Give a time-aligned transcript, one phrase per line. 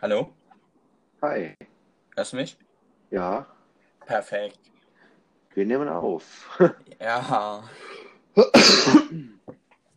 [0.00, 0.32] Hallo?
[1.22, 1.54] Hi.
[2.16, 2.56] Hörst du mich?
[3.10, 3.46] Ja,
[4.06, 4.58] Perfekt.
[5.54, 6.58] wir nehmen auf.
[7.00, 7.64] Ja,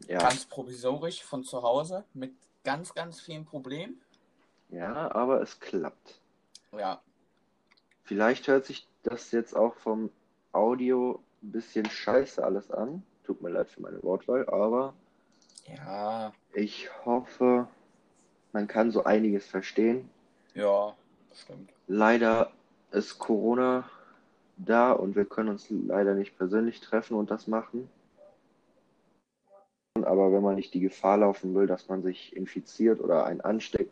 [0.08, 4.02] Ja, ganz provisorisch von zu Hause mit ganz, ganz vielen Problemen.
[4.70, 6.22] ja, aber es klappt.
[6.72, 7.02] Ja,
[8.04, 10.10] Vielleicht hört sich das jetzt auch vom
[10.52, 13.04] Audio ein bisschen scheiße alles an.
[13.24, 14.94] Tut mir leid für meine Wortwahl, aber
[15.68, 17.68] ja, ich hoffe,
[18.54, 20.10] man kann so einiges verstehen.
[20.54, 20.96] ja,
[21.34, 21.70] stimmt.
[21.88, 22.52] Leider
[22.92, 23.89] ist Corona
[24.57, 27.89] da und wir können uns leider nicht persönlich treffen und das machen.
[30.02, 33.92] Aber wenn man nicht die Gefahr laufen will, dass man sich infiziert oder einen ansteckt,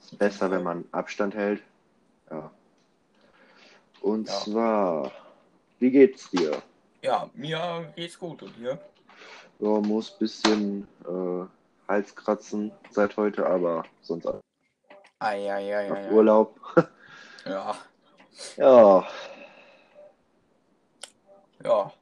[0.00, 1.62] ist besser, wenn man Abstand hält.
[2.30, 2.50] Ja.
[4.02, 4.34] Und Ja.
[4.34, 5.12] zwar,
[5.78, 6.62] wie geht's dir?
[7.02, 8.78] Ja, mir geht's gut und dir?
[9.58, 11.46] Ja, muss bisschen äh,
[11.90, 14.26] Hals kratzen seit heute, aber sonst
[15.18, 16.10] Ah, ja, ja, ja, ja.
[16.10, 16.58] Urlaub.
[17.44, 17.74] Ja,
[18.56, 19.04] Ja,
[21.62, 21.92] ja,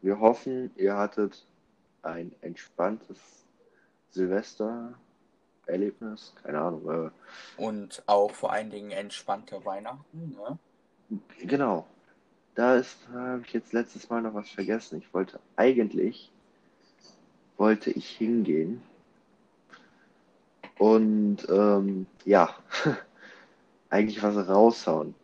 [0.00, 1.44] wir hoffen, ihr hattet
[2.02, 3.18] ein entspanntes
[4.10, 6.32] Silvester-Erlebnis.
[6.42, 6.88] Keine Ahnung.
[6.88, 7.10] Äh,
[7.60, 10.56] und auch vor allen Dingen entspannte Weihnachten, ne?
[11.40, 11.84] Genau.
[12.54, 14.98] Da ist, habe ich jetzt letztes Mal noch was vergessen.
[14.98, 16.30] Ich wollte eigentlich,
[17.56, 18.80] wollte ich hingehen.
[20.78, 22.54] Und ähm, ja,
[23.90, 25.14] eigentlich was raushauen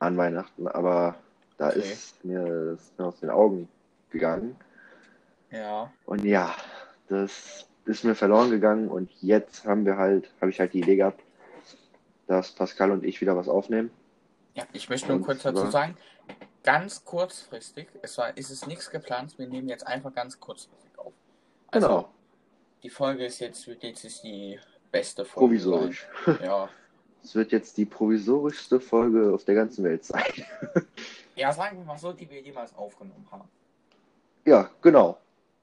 [0.00, 1.16] an Weihnachten, aber
[1.58, 1.80] da Okay.
[1.80, 3.68] ist mir, ist mir aus den Augen
[4.10, 4.56] gegangen.
[5.50, 6.54] Ja, Und ja,
[7.08, 10.96] das ist mir verloren gegangen und jetzt haben wir halt, habe ich halt die Idee
[10.96, 11.22] gehabt,
[12.26, 13.90] dass Pascal und ich wieder was aufnehmen.
[14.54, 15.96] ja, ich möchte nur Und kurz dazu sagen,
[16.64, 21.14] ganz kurzfristig, es war, ist es nichts geplant, wir nehmen jetzt einfach ganz kurzfristig auf.
[21.70, 22.14] Also, Genau,
[22.82, 25.46] die Folge ist jetzt, wird jetzt ist die beste Folge.
[25.46, 26.06] provisorisch.
[26.26, 26.38] Sein.
[26.42, 26.68] Ja.
[27.22, 30.22] Es wird jetzt die provisorischste Folge auf der ganzen Welt sein.
[31.36, 33.48] ja, sagen wir mal so, die wir jemals aufgenommen haben.
[34.46, 35.18] Ja, genau.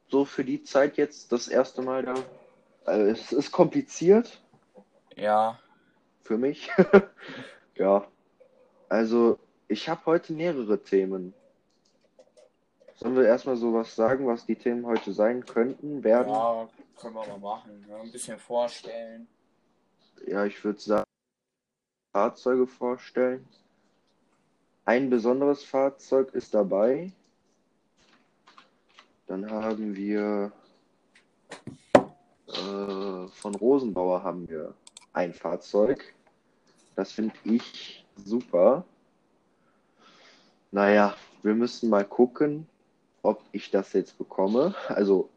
[0.10, 2.14] So für die Zeit jetzt das erste Mal da.
[2.84, 4.40] Also es ist kompliziert
[5.16, 5.58] Ja,
[6.22, 6.70] für mich.
[7.76, 8.06] ja.
[8.90, 11.34] Also ich habe heute mehrere Themen.
[12.98, 16.32] Sollen wir erstmal so was sagen, was die Themen heute sein könnten, werden?
[16.32, 17.86] ja, können wir mal machen.
[17.88, 17.96] Ne?
[17.96, 19.28] Ein bisschen vorstellen.
[20.28, 21.06] Ja, ich würde sagen,
[22.14, 23.48] Fahrzeuge vorstellen.
[24.86, 27.12] Ein besonderes Fahrzeug ist dabei.
[29.28, 30.52] Dann haben wir
[32.48, 34.74] äh, von Rosenbauer haben wir
[35.14, 36.14] ein Fahrzeug.
[36.96, 38.86] Das finde ich super.
[40.72, 42.68] Naja, wir müssen mal gucken,
[43.24, 44.76] ob ich das jetzt bekomme.
[44.88, 45.30] Also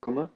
[0.00, 0.30] bekomme.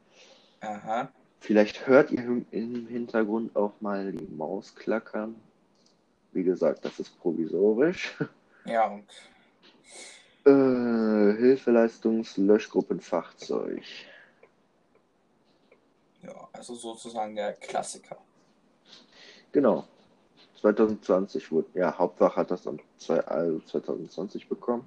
[0.60, 1.10] Aha.
[1.40, 5.34] Vielleicht hört ihr im Hintergrund auch mal die Maus klackern.
[6.32, 8.14] Wie gesagt, das ist provisorisch.
[8.64, 9.04] Ja, und
[10.44, 13.80] Äh, Hilfeleistungs-Löschgruppenfahrzeug.
[16.22, 18.18] ja, also sozusagen der Klassiker.
[19.52, 19.84] Genau.
[20.60, 22.80] 2020 wurde, ja, Hauptwach hat das am
[23.26, 24.84] also 2020 bekommen.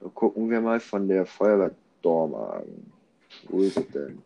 [0.00, 2.92] Da gucken wir mal von der Feuerwehr Dormagen.
[3.48, 4.22] Wo ist es denn?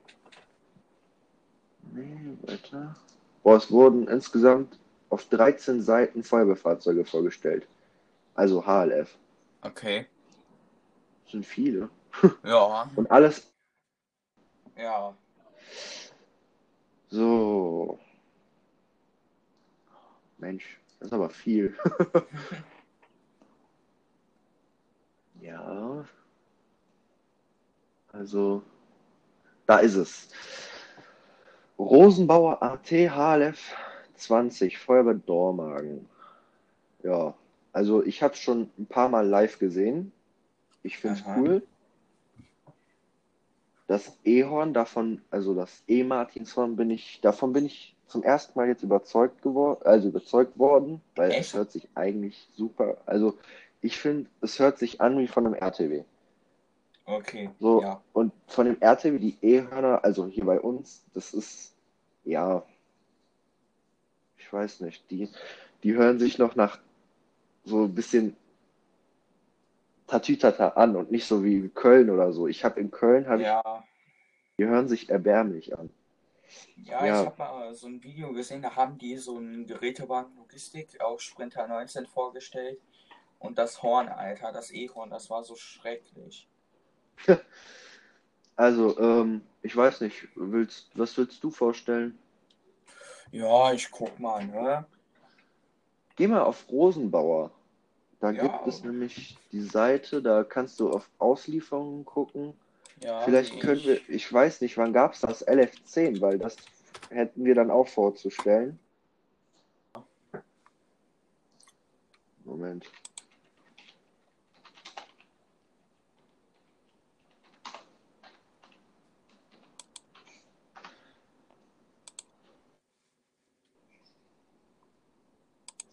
[1.93, 2.95] Nee, weiter.
[3.43, 7.67] Boah, es wurden insgesamt auf 13 Seiten Feuerwehrfahrzeuge vorgestellt.
[8.35, 9.17] Also HLF.
[9.63, 10.07] Okay.
[11.25, 11.91] Das sind viele.
[12.45, 13.51] Ja, Und alles
[14.77, 15.15] ja.
[17.09, 17.99] so.
[20.39, 21.77] Mensch, das ist aber viel.
[25.41, 26.05] ja.
[28.13, 28.63] Also,
[29.71, 30.29] da ist es.
[31.79, 33.77] Rosenbauer AT HLF
[34.17, 36.09] 20, Feuerwehr Dormagen.
[37.05, 37.35] Ja,
[37.73, 40.11] also ich habe es schon ein paar Mal live gesehen.
[40.83, 41.63] Ich finde es cool.
[43.87, 48.83] Das E-Horn davon, also das E-Martinshorn bin ich, davon bin ich zum ersten Mal jetzt
[48.83, 51.41] überzeugt geworden, also überzeugt worden, weil Echt?
[51.41, 53.39] es hört sich eigentlich super, also
[53.83, 56.03] ich finde, es hört sich an wie von einem RTW.
[57.11, 57.51] Okay.
[57.59, 58.01] So, Ja.
[58.13, 61.75] und von dem RTW, die E-Hörner, also hier bei uns, das ist,
[62.25, 62.65] ja,
[64.39, 65.29] ich weiß nicht, die,
[65.83, 66.79] die hören sich noch nach
[67.65, 68.37] so ein bisschen
[70.07, 72.49] Tatütata an und nicht so wie Köln oder so.
[72.49, 73.85] Ich habe in Köln, hab ich, Ja.
[74.59, 75.91] die hören sich erbärmlich an.
[76.77, 77.21] Ja, Ja.
[77.21, 81.21] ich habe mal so ein Video gesehen, da haben die so einen Gerätewagen Logistik auf
[81.21, 82.81] Sprinter 19 vorgestellt.
[83.39, 86.49] Und das Horn, Alter, das E-Horn, das war so schrecklich.
[88.57, 92.19] Also, ähm, ich weiß nicht, willst, was willst du vorstellen?
[93.33, 94.85] Ja, ich guck mal, ne?
[96.17, 97.53] Geh mal auf Rosenbauer.
[98.21, 98.43] Da Ja.
[98.43, 102.53] gibt es nämlich die Seite, da kannst du auf Auslieferungen gucken.
[103.01, 103.87] Ja, Vielleicht sehe können ich.
[103.87, 106.59] wir, ich weiß nicht, wann gab es das LF10, weil das
[107.09, 108.79] hätten wir dann auch vorzustellen.
[112.45, 112.85] Moment.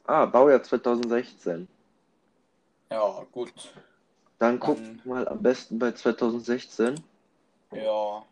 [0.07, 1.68] Ah, Baujahr 2016.
[2.89, 3.54] Ja, gut.
[4.39, 6.95] Dann guck Dann- mal am besten bei 2016.
[7.74, 8.25] Ja.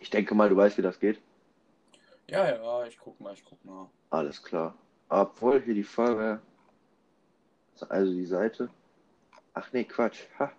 [0.00, 1.20] Ich denke mal, du weißt, wie das geht.
[2.28, 3.88] Ja, ja, ich guck mal, ich guck mal.
[4.10, 4.74] Alles klar.
[5.08, 6.40] Obwohl hier die Feuerwehr.
[7.88, 8.68] Also die Seite.
[9.54, 10.20] Ach nee, Quatsch.
[10.38, 10.50] Ha.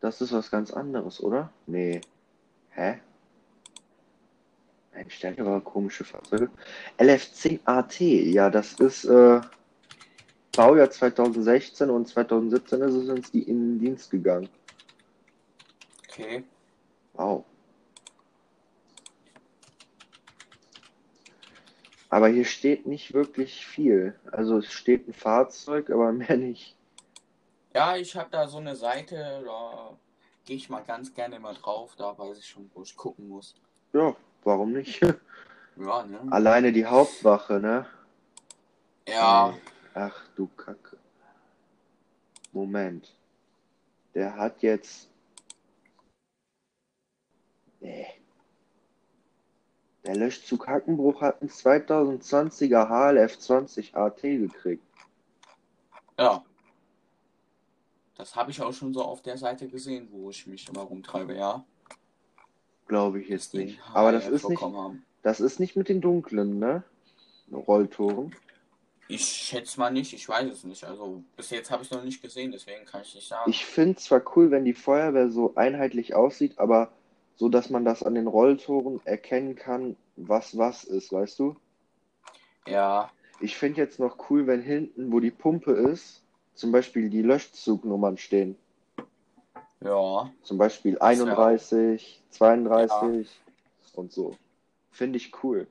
[0.00, 1.50] Das ist was ganz anderes, oder?
[1.66, 2.00] Nee.
[2.70, 3.00] Hä?
[4.94, 6.50] Ein stärkerer komische Fahrzeuge.
[6.98, 8.00] LF10 AT.
[8.00, 9.40] Ja, das ist äh,
[10.56, 14.48] Baujahr 2016 und 2017 ist es ins, in den Dienst gegangen.
[16.08, 16.44] Okay.
[17.14, 17.44] Wow.
[22.08, 24.14] Aber hier steht nicht wirklich viel.
[24.30, 26.76] Also es steht ein Fahrzeug, aber mehr nicht.
[27.74, 29.96] Ja, ich habe da so eine Seite, da
[30.44, 33.56] gehe ich mal ganz gerne mal drauf, da weiß ich schon, wo ich gucken muss.
[33.92, 34.14] Ja,
[34.44, 35.00] warum nicht?
[35.76, 36.20] Ja, ne?
[36.30, 37.86] Alleine die Hauptwache, ne?
[39.08, 39.54] Ja,
[39.94, 40.96] Ach du Kacke.
[42.52, 43.14] Moment.
[44.14, 45.08] Der hat jetzt.
[47.80, 48.06] Nee.
[50.04, 54.84] Der Löschzug Hackenbruch hat einen 2020er HLF 20 AT gekriegt.
[56.18, 56.44] ja.
[58.16, 61.34] Das habe ich auch schon so auf der Seite gesehen, wo ich mich immer rumtreibe,
[61.34, 61.64] ja.
[62.86, 63.80] Glaube ich jetzt nicht.
[63.92, 65.04] Aber das ist nicht, haben.
[65.22, 66.82] das ist nicht mit den dunklen, ne?
[67.52, 68.34] Rolltoren.
[69.06, 70.84] Ich schätze mal nicht, ich weiß es nicht.
[70.84, 73.50] Also bis jetzt habe ich es noch nicht gesehen, deswegen kann ich nicht sagen.
[73.50, 76.90] Ich finde zwar cool, wenn die Feuerwehr so einheitlich aussieht, aber
[77.36, 81.56] so, dass man das an den Rolltoren erkennen kann, was was ist, weißt du?
[82.66, 83.10] Ja,
[83.40, 86.22] Ich finde jetzt noch cool, wenn hinten, wo die Pumpe ist,
[86.54, 88.56] zum Beispiel die Löschzugnummern stehen.
[89.84, 93.28] Ja, Zum Beispiel Das wär 31, 32
[93.94, 94.36] und so.
[94.90, 95.66] Finde ich cool.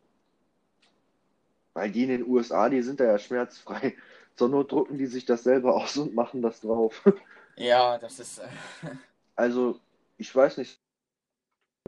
[1.73, 3.95] Weil die in den USA, die sind da ja schmerzfrei.
[4.35, 7.03] Zur Not drucken die sich das selber aus und machen das drauf.
[7.55, 8.39] ja, das ist.
[8.39, 8.47] Äh,
[9.35, 9.79] Also,
[10.19, 10.79] ich weiß nicht.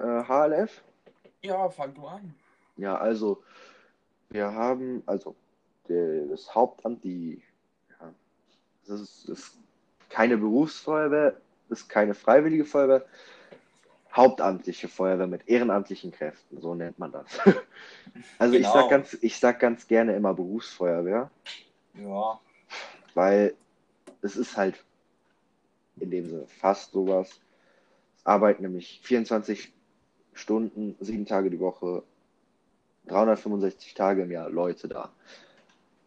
[0.01, 0.81] Äh, HLF?
[1.44, 2.33] ja, fang du an.
[2.75, 3.44] Ja, also,
[4.30, 5.36] wir haben, also,
[5.88, 7.44] der, das Hauptamt, die,
[8.00, 8.12] ja,
[8.88, 9.57] das ist, ist
[10.10, 11.39] keine Berufsfeuerwehr,
[11.70, 13.06] ist keine freiwillige Feuerwehr,
[14.14, 17.40] hauptamtliche Feuerwehr mit ehrenamtlichen Kräften, so nennt man das.
[18.38, 18.74] Also, ich Genau.
[18.74, 21.30] sag ganz, ich sag ganz gerne immer Berufsfeuerwehr,
[21.94, 22.40] Ja,
[23.14, 23.56] weil
[24.22, 24.84] es ist halt
[25.98, 27.40] in dem Sinne fast sowas.
[28.18, 29.74] Es arbeiten nämlich 24
[30.34, 32.04] Stunden, sieben Tage die Woche,
[33.08, 35.12] 365 Tage im Jahr Leute da.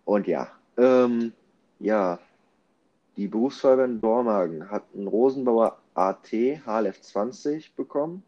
[0.05, 1.33] Und ja, ähm,
[1.79, 2.19] ja,
[3.19, 8.23] die Berufsfeuerwehr in Dormagen hat einen Rosenbauer AT HLF 20 bekommen.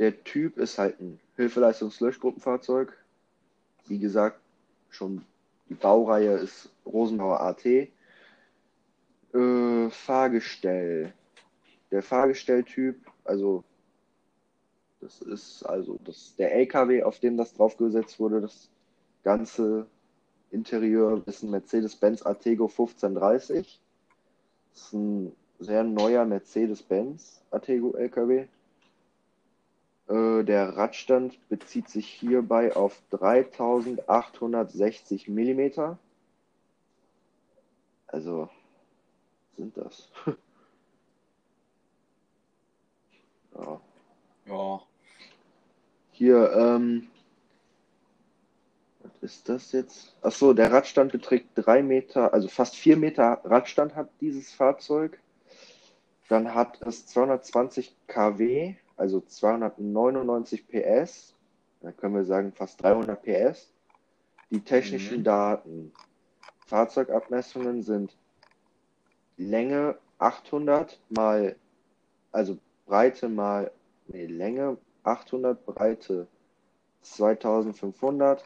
[0.00, 2.92] Der Typ ist halt ein Hilfeleistungslöschgruppenfahrzeug.
[3.86, 4.40] Wie gesagt,
[4.90, 5.24] schon
[5.68, 7.64] die Baureihe ist Rosenbauer AT.
[7.64, 7.90] Äh,
[9.88, 11.12] Fahrgestell.
[11.92, 13.62] Der Fahrgestelltyp, also
[15.00, 18.68] das ist also das, der LKW, auf dem das draufgesetzt wurde, das
[19.22, 19.86] ganze
[20.50, 23.80] Interieur ist ein Mercedes-Benz Artego 1530.
[24.72, 28.46] Das ist ein sehr neuer Mercedes-Benz Artego LKW.
[30.08, 35.98] Äh, der Radstand bezieht sich hierbei auf 3860 Millimeter.
[38.06, 38.48] Also
[39.56, 40.10] sind das.
[43.54, 43.80] ja.
[44.46, 44.82] ja,
[46.12, 47.08] Hier, ähm,
[49.22, 50.16] ist das jetzt?
[50.22, 55.18] Achso, der Radstand beträgt drei Meter, also fast vier Meter Radstand hat dieses Fahrzeug.
[56.28, 61.34] Dann hat es 220 kW, also 299 PS.
[61.80, 63.72] Da können wir sagen fast 300 PS.
[64.50, 65.24] Die technischen Mhm.
[65.24, 65.92] Daten.
[66.66, 68.16] Fahrzeugabmessungen sind
[69.36, 71.56] Länge 800 mal,
[72.32, 73.70] also Breite mal,
[74.08, 76.26] nee, Länge 800, Breite
[77.02, 78.44] 2500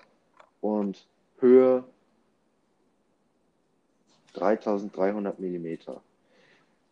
[0.63, 1.07] und
[1.39, 1.85] Höhe
[4.33, 6.01] 3300 Millimeter.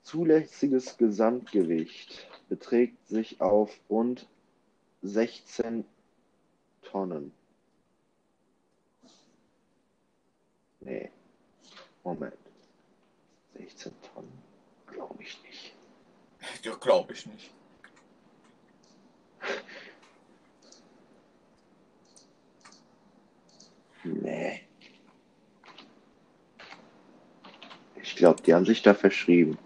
[0.02, 4.26] Zulässiges Gesamtgewicht beträgt sich auf rund
[5.02, 5.84] 16
[6.82, 7.32] Tonnen.
[10.80, 11.10] Nee.
[12.04, 12.34] Moment.
[13.54, 14.32] 16 Tonnen?
[14.86, 15.74] Glaube ich nicht.
[16.62, 17.50] Ja, glaube ich nicht.
[24.04, 24.62] Nee.
[28.02, 29.59] Ich glaube, die haben sich da verschrieben.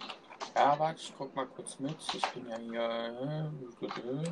[0.57, 1.97] Ja, warte, ich guck mal kurz mit.
[2.15, 3.51] Ich bin ja hier.
[3.83, 4.31] äh,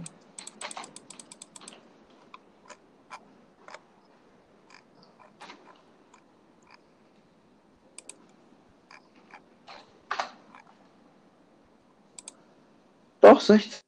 [13.20, 13.80] Doch, 16.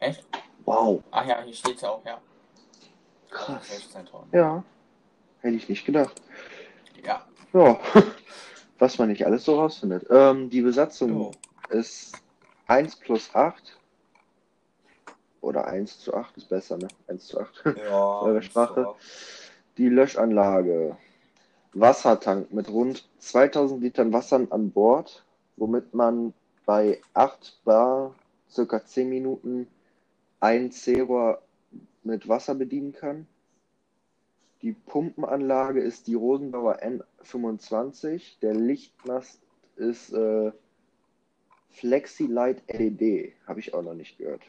[0.00, 0.24] Echt?
[0.64, 1.02] Wow.
[1.10, 2.20] Ach ja, hier steht's auch, ja.
[3.30, 3.68] Krass.
[3.68, 4.28] 16 Tonnen.
[4.32, 4.64] Ja.
[5.40, 6.20] Hätte ich nicht gedacht.
[7.04, 7.24] Ja.
[7.52, 7.78] Ja.
[8.78, 10.06] Was man nicht alles so rausfindet.
[10.10, 11.30] Ähm, die Besatzung Jo.
[11.70, 12.14] ist
[12.66, 13.78] 1 plus 8.
[15.40, 16.88] Oder 1 zu 8 ist besser, ne?
[17.08, 17.64] 1 zu 8.
[17.76, 18.20] Ja.
[18.22, 18.94] Eure Sprache.
[19.78, 20.96] Die Löschanlage.
[21.72, 25.24] Wassertank mit rund 2000 Litern Wasser an Bord,
[25.56, 26.32] womit man
[26.64, 28.14] bei 8 Bar
[28.50, 29.68] circa 10 Minuten
[30.40, 31.42] ein C-Rohr
[32.06, 33.26] mit Wasser bedienen kann.
[34.62, 38.40] Die Pumpenanlage ist die Rosenbauer N25.
[38.40, 39.40] Der Lichtmast
[39.76, 40.52] ist äh,
[41.70, 43.34] Flexilight LED.
[43.46, 44.42] Habe ich auch noch nicht gehört.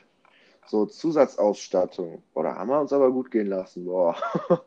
[0.66, 2.24] So, Zusatzausstattung.
[2.34, 3.86] Boah, da haben wir uns aber gut gehen lassen.
[3.86, 4.16] Boah.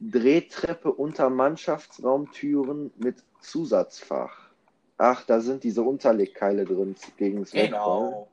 [0.00, 4.50] Drehtreppe unter Mannschaftsraumtüren mit Zusatzfach.
[4.98, 8.28] Ach, da sind diese Unterlegkeile drin gegen das genau.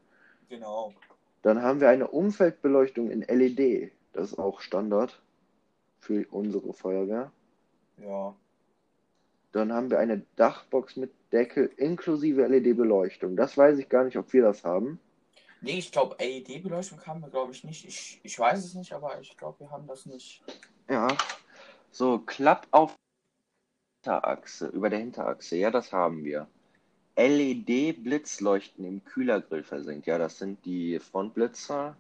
[0.50, 0.94] Genau.
[1.48, 3.94] Dann haben wir eine Umfeldbeleuchtung in LED.
[4.12, 5.22] Das ist auch Standard
[5.98, 7.32] für unsere Feuerwehr.
[8.04, 8.36] Ja.
[9.54, 13.38] Dann haben wir eine Dachbox mit Deckel inklusive LED-Beleuchtung.
[13.38, 15.00] Das weiß ich gar nicht, ob wir das haben.
[15.62, 17.88] Nee, ich glaube, LED-Beleuchtung haben wir, glaube ich, nicht.
[17.88, 20.44] Ich, ich weiß es nicht, aber ich glaube, wir haben das nicht.
[20.90, 21.08] Ja.
[21.92, 22.94] So, Klapp auf
[24.04, 25.56] Hinterachse, über der Hinterachse.
[25.56, 26.50] Ja, das haben wir.
[27.18, 30.08] LED-Blitzleuchten im Kühlergrill versenkt.
[30.08, 31.98] Ja, das sind die Frontblitzer.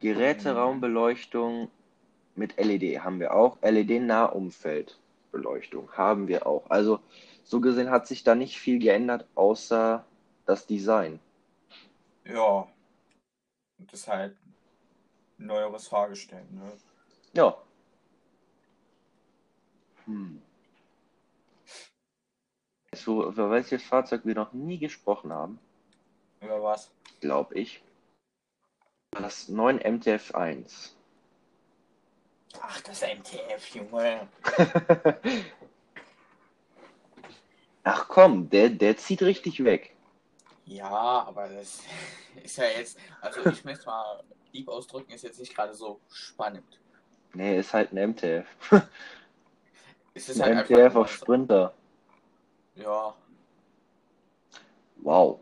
[0.00, 1.70] Geräteraumbeleuchtung
[2.34, 3.56] mit LED haben wir auch.
[3.62, 6.68] LED-Nahumfeldbeleuchtung haben wir auch.
[6.70, 7.00] Also,
[7.44, 10.04] so gesehen hat sich da nicht viel geändert, außer
[10.44, 11.18] das Design.
[12.24, 12.68] Ja.
[13.78, 14.36] Und das ist halt
[15.38, 16.72] ein neueres Fahrgestell, ne?
[17.32, 17.56] Ja.
[20.04, 20.42] Hm.
[23.02, 25.58] So, über welches Fahrzeug wir noch nie gesprochen haben,
[26.40, 26.92] Über was?
[27.20, 27.82] glaube ich.
[29.10, 30.90] Das 9 MTF1.
[32.60, 34.28] Ach, das MTF, Junge.
[37.82, 39.96] Ach komm, der, der zieht richtig weg.
[40.66, 41.80] Ja, aber das
[42.44, 46.78] ist ja jetzt, also ich möchte mal lieb ausdrücken, ist jetzt nicht gerade so spannend.
[47.34, 48.46] Nee, ist halt ein MTF.
[50.14, 51.74] Es ist Ein halt MTF auf Sprinter.
[52.74, 53.14] Ja,
[55.04, 55.40] Wow.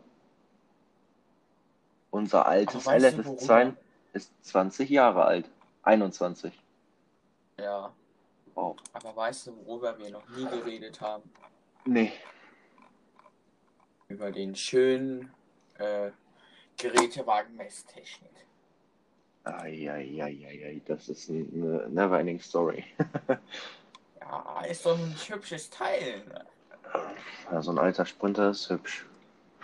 [2.09, 3.77] Unser altes Aber weißt du, LFS2 worüber-
[4.13, 5.49] ist 20 Jahre alt.
[5.83, 6.51] 21.
[7.57, 7.91] ja.
[8.53, 8.75] Wow.
[8.93, 11.23] Aber weißt du, worüber wir noch nie geredet haben?
[11.85, 12.11] Nee.
[14.09, 15.31] Über den schönen
[15.77, 16.11] äh,
[16.77, 18.29] Gerätewagen Messtechnik.
[19.45, 22.83] Eieieiei, das ist eine never-ending Story.
[24.19, 26.23] Ja, ist doch ein hübsches Teil.
[26.25, 26.45] Ne?
[27.51, 29.05] Ja, so ein alter Sprinter ist hübsch.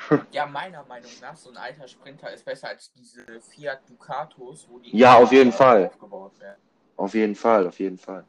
[0.31, 4.77] Ja, meiner Meinung nach, so ein alter Sprinter ist besser als diese Fiat Ducatos, wo
[4.79, 5.87] die Ja, auf jeden Fall.
[5.87, 6.59] aufgebaut werden.
[6.97, 8.23] Auf jeden Fall, auf jeden Fall.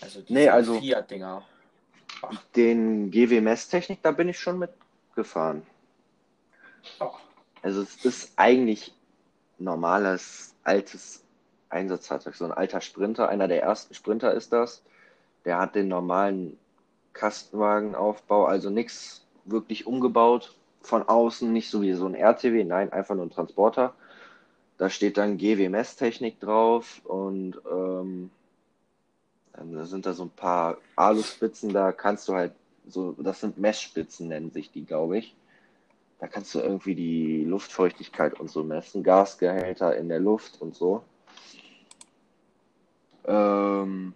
[0.00, 1.42] Also Nee, also- Fiat-Dinger.
[2.56, 5.62] Den GW Messtechnik, da bin ich schon mitgefahren.
[6.98, 7.12] Ja.
[7.62, 8.94] Also es ist eigentlich
[9.58, 11.24] normales, altes
[11.70, 12.34] Einsatzfahrzeug.
[12.34, 14.82] So ein alter Sprinter, einer der ersten Sprinter ist das.
[15.44, 16.58] Der hat den normalen
[17.12, 23.14] Kastenwagenaufbau, also nichts wirklich umgebaut von außen, nicht so wie so ein RTW, nein, einfach
[23.14, 23.94] nur ein Transporter.
[24.78, 28.30] Da steht dann GW Messtechnik drauf und ähm,
[29.52, 32.52] dann da sind da so ein paar Aluspitzen, da kannst du halt
[32.86, 35.36] so, das sind Messspitzen nennen sich die, glaube ich.
[36.18, 41.02] Da kannst du irgendwie die Luftfeuchtigkeit und so messen, Gasgehälter in der Luft und so.
[43.24, 44.14] Ähm,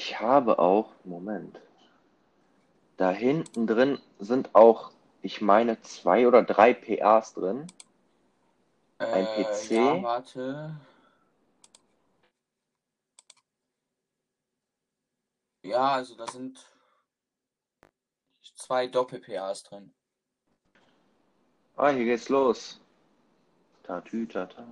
[0.00, 1.60] ich habe auch, Moment,
[2.96, 7.66] da hinten drin sind auch, ich meine, zwei oder drei PAs drin.
[8.98, 9.70] Ein Äh, PC?
[9.72, 10.80] Ja, warte.
[15.62, 16.66] Ja, also da sind
[18.54, 19.92] zwei Doppel-PAs drin.
[21.76, 22.80] Ah, hier geht's los.
[23.82, 24.64] Tatü, tata.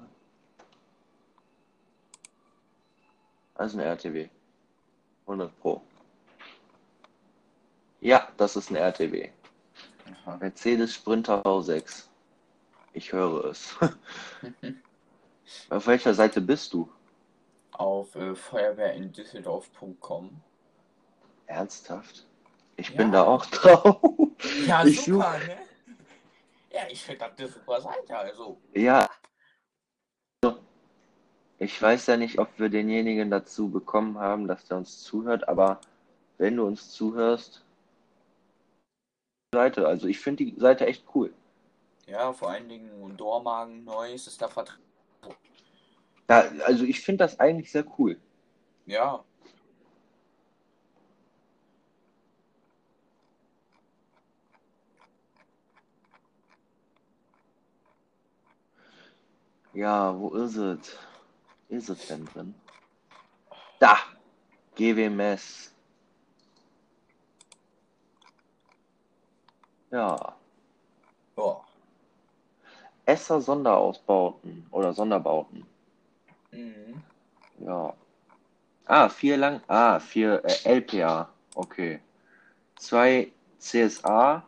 [3.57, 4.31] Das ist ein RTW.
[5.29, 5.83] 100 Pro.
[8.01, 9.29] Ja, das ist ein RTW.
[10.25, 10.37] Aha.
[10.39, 12.05] Mercedes Sprinter V6.
[12.95, 13.77] Ich höre es.
[15.71, 16.91] Auf welcher Seite bist du?
[17.73, 20.41] Auf äh, feuerwehrinDüsseldorf.com.
[21.47, 22.27] Ernsthaft?
[22.77, 22.97] Ich Ja.
[22.97, 23.99] bin da auch drauf.
[24.67, 25.59] Ja, Ich super, ne?
[26.71, 28.61] Ja, ich finde das eine super Seite, also.
[28.73, 29.09] Ja.
[31.59, 35.81] Ich weiß ja nicht, ob wir denjenigen dazu bekommen haben, dass der uns zuhört, aber
[36.38, 37.65] wenn du uns zuhörst,
[39.53, 41.33] Seite, also ich finde die Seite echt cool.
[42.07, 44.83] Ja, vor allen Dingen Dormagen, Neues ist da vertreten.
[46.29, 48.19] Ja, also ich finde das eigentlich sehr cool.
[48.87, 49.25] Ja,
[59.79, 60.97] Ja, wo ist es?
[61.69, 62.55] Ist es denn drin?
[63.79, 63.97] Da!
[64.75, 65.73] GWMS.
[69.91, 70.37] Ja.
[71.37, 71.65] ja.
[73.05, 75.67] Esser Sonderausbauten oder Sonderbauten.
[76.53, 77.03] Mhm.
[77.61, 77.95] Ja.
[78.87, 79.61] Ah, vier lang.
[79.67, 81.29] Ah, vier äh, LPA.
[81.55, 82.01] Okay.
[82.77, 84.43] Zwei CSA,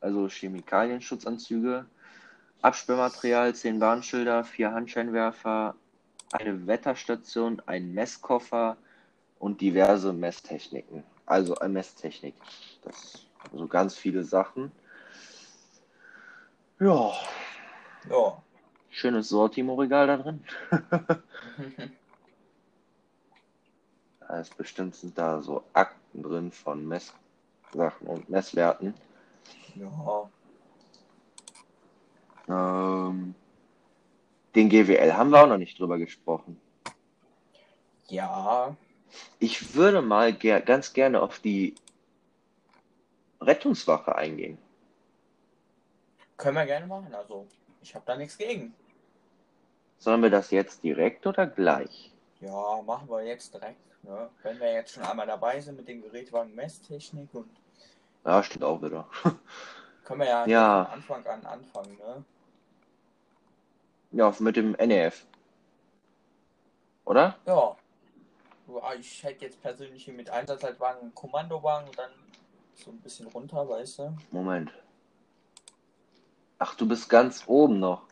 [0.00, 1.86] also Chemikalienschutzanzüge.
[2.62, 5.74] Absperrmaterial, zehn Warnschilder, vier Handscheinwerfer,
[6.34, 8.76] eine Wetterstation, ein Messkoffer
[9.38, 11.04] und diverse Messtechniken.
[11.26, 12.34] Also eine Messtechnik.
[12.82, 14.72] Das also ganz viele Sachen.
[16.80, 17.12] Ja,
[18.08, 18.42] Ja.
[18.90, 20.44] schönes Sortimo-Regal da drin.
[24.20, 28.94] Da ist bestimmt sind da so Akten drin von Messsachen und Messwerten.
[29.74, 30.30] ja.
[32.48, 33.34] Ähm,
[34.54, 36.60] den GWL haben wir auch noch nicht drüber gesprochen.
[38.08, 38.76] Ja.
[39.38, 41.74] Ich würde mal ger ganz gerne auf die
[43.40, 44.58] Rettungswache eingehen.
[46.36, 47.46] Können wir gerne machen, also.
[47.82, 48.74] Ich habe da nichts gegen.
[49.98, 52.12] Sollen wir das jetzt direkt oder gleich?
[52.40, 53.80] Ja, machen wir jetzt direkt.
[54.02, 54.28] Ne?
[54.42, 57.48] Wenn wir jetzt schon einmal dabei sind mit dem Gerätwagen Messtechnik und
[58.24, 59.08] Ja, stimmt auch wieder.
[60.04, 60.84] können wir ja, Ja.
[60.84, 62.24] von Anfang an anfangen, ne?
[64.12, 65.26] Ja, mit dem NEF.
[67.04, 67.36] Oder?
[67.46, 67.76] Ja.
[68.98, 72.10] Ich hätte jetzt persönlich hier mit Einsatzleitwagen einen Kommandowagen und dann
[72.74, 74.16] so ein bisschen runter, weißt du?
[74.30, 74.72] Moment.
[76.58, 78.02] Ach, du bist ganz oben noch.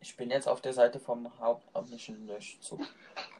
[0.00, 2.80] Ich bin jetzt auf der Seite vom hauptamtlichen Löschzug.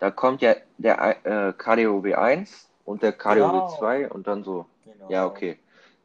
[0.00, 3.76] Da kommt ja der äh, KDOW 1 und der KDOW Genau.
[3.78, 4.66] 2 und dann so.
[4.84, 5.08] Genau.
[5.08, 5.58] Ja, okay.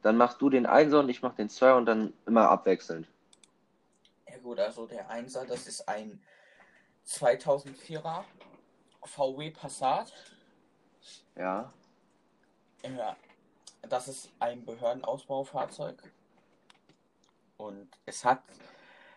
[0.04, 3.08] Dann machst du den 1 und ich mach den 2 und dann immer abwechselnd.
[4.44, 6.22] Gut, also der Einser, das ist ein
[7.08, 8.26] 2004er
[9.06, 10.12] VW Passat.
[11.38, 11.72] Ja.
[12.84, 13.16] Ja,
[13.84, 16.12] das ist ein Behördenausbaufahrzeug.
[17.56, 18.44] Und es hat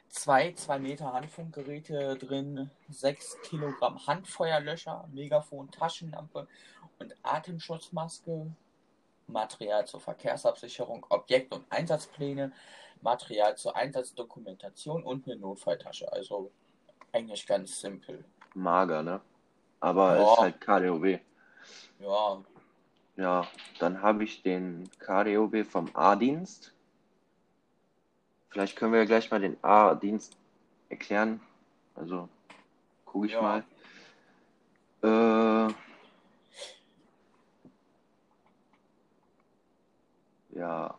[0.09, 6.47] zwei 2 Meter Handfunkgeräte drin, 6 Kilogramm Handfeuerlöscher, Megafon, Taschenlampe
[7.01, 8.55] und Atemschutzmaske,
[9.27, 12.53] Material zur Verkehrsabsicherung, Objekt- und Einsatzpläne,
[13.03, 16.11] Material zur Einsatzdokumentation und eine Notfalltasche.
[16.13, 16.53] Also
[17.13, 18.25] eigentlich ganz simpel.
[18.55, 19.21] Mager, ne?
[19.81, 20.33] Aber Ja.
[20.33, 21.21] ist halt KDOW.
[21.99, 22.45] Ja,
[23.17, 26.75] Ja, dann habe ich den KDOW vom A-Dienst.
[28.51, 30.37] Vielleicht können wir ja gleich mal den A-Dienst
[30.89, 31.41] erklären.
[31.95, 32.29] Also,
[33.05, 33.43] gucke ich Ja.
[33.43, 33.65] mal.
[35.03, 35.75] Äh,
[40.59, 40.99] ja.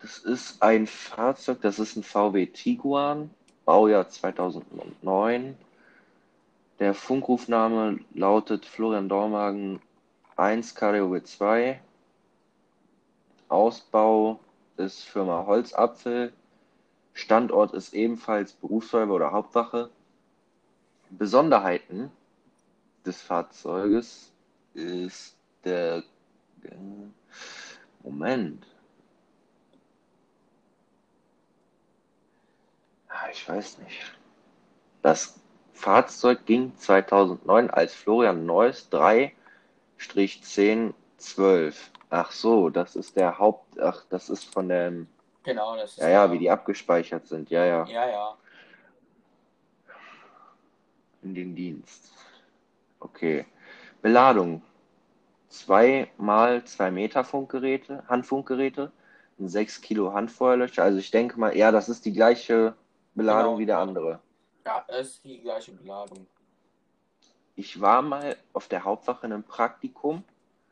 [0.00, 3.30] Das ist ein Fahrzeug, das ist ein VW Tiguan,
[3.64, 5.56] Baujahr 2009.
[6.78, 9.82] Der Funkrufname lautet Florian Dormagen
[10.36, 11.80] 1 KDOW 2.
[13.48, 14.38] Ausbau
[14.76, 16.32] ist Firma Holzapfel.
[17.12, 19.90] Standort ist ebenfalls Berufsfeuerwehr oder Hauptwache.
[21.10, 22.12] Besonderheiten
[23.04, 24.32] des Fahrzeuges
[24.74, 26.04] ist der
[28.04, 28.64] Moment.
[33.07, 34.00] Ah, Ich weiß nicht.
[35.02, 35.38] Das
[35.72, 39.34] Fahrzeug ging 2009 als Florian Neuss 3-1012.
[42.10, 43.78] Ach so, das ist der Haupt.
[43.80, 45.08] Ach, das ist von dem.
[45.44, 47.50] genau, das ist Ja, ja, wie die abgespeichert sind.
[47.50, 47.84] Ja, ja.
[47.86, 48.36] Ja, ja.
[51.22, 52.12] In den Dienst.
[53.00, 53.46] Okay.
[54.02, 54.62] Beladung.
[55.48, 58.92] Zwei mal zwei Meter Funkgeräte, Handfunkgeräte,
[59.38, 60.82] ein 6 Kilo Handfeuerlöscher.
[60.82, 62.74] Also ich denke mal, ja, das ist die gleiche
[63.18, 63.58] Beladung Genau.
[63.58, 64.20] wie der andere.
[64.64, 66.26] Ja, es ist die gleiche Beladung.
[67.56, 70.22] ich war mal auf der Hauptwache in einem Praktikum,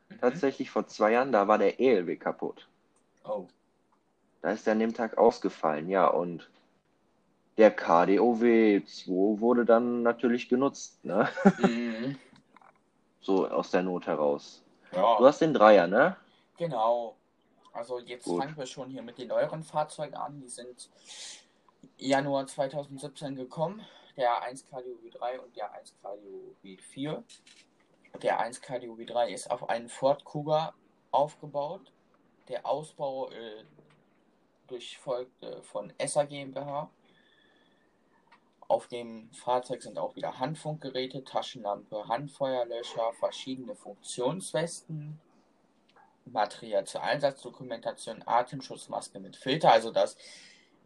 [0.08, 0.20] Mhm.
[0.20, 2.68] tatsächlich vor zwei Jahren, da war der ELW kaputt.
[3.24, 3.46] Oh.
[4.40, 6.48] Da ist er an dem Tag ausgefallen, ja, und
[7.58, 11.28] der KDOW 2 wurde dann natürlich genutzt, ne?
[11.58, 12.18] Mhm.
[13.20, 14.62] So aus der Not heraus.
[14.92, 15.16] Ja.
[15.18, 16.16] Du hast den Dreier, ne?
[16.56, 17.16] Genau.
[17.72, 18.40] Also jetzt Gut.
[18.40, 20.40] fangen wir schon hier mit den neueren Fahrzeugen an.
[20.40, 20.88] Die sind
[21.98, 23.84] Januar 2017 gekommen.
[24.16, 27.24] Der 1 KDUW 3 und der 1 KDUW 4.
[28.22, 30.74] Der 1 KDUW 3 ist auf einen Ford Kuga
[31.10, 31.92] aufgebaut.
[32.48, 33.64] Der Ausbau äh,
[34.66, 36.90] durchfolgte von ESSA GmbH.
[38.68, 45.20] Auf dem Fahrzeug sind auch wieder Handfunkgeräte, Taschenlampe, Handfeuerlöscher, verschiedene Funktionswesten,
[46.24, 50.18] Material zur Einsatzdokumentation, Atemschutzmaske mit Filter, also da ist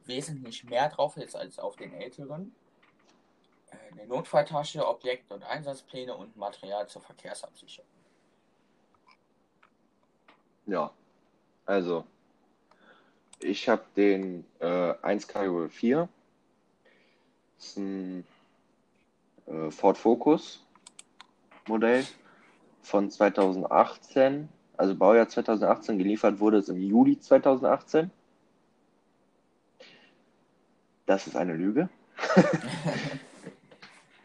[0.06, 2.54] wesentlich mehr drauf jetzt als auf den älteren.
[3.70, 7.88] Äh, Eine Notfalltasche, Objekt- und Einsatzpläne und Material zur Verkehrsabsicherung.
[10.66, 10.92] Ja.
[11.66, 12.04] Also,
[13.40, 16.08] ich habe den äh, 1 KDOW 4.
[17.56, 18.26] Das ist ein
[19.46, 20.64] äh, Ford Focus
[21.68, 22.04] Modell
[22.82, 28.10] von 2018, also Baujahr 2018, geliefert wurde es im Juli 2018.
[31.10, 31.88] Das ist eine Lüge.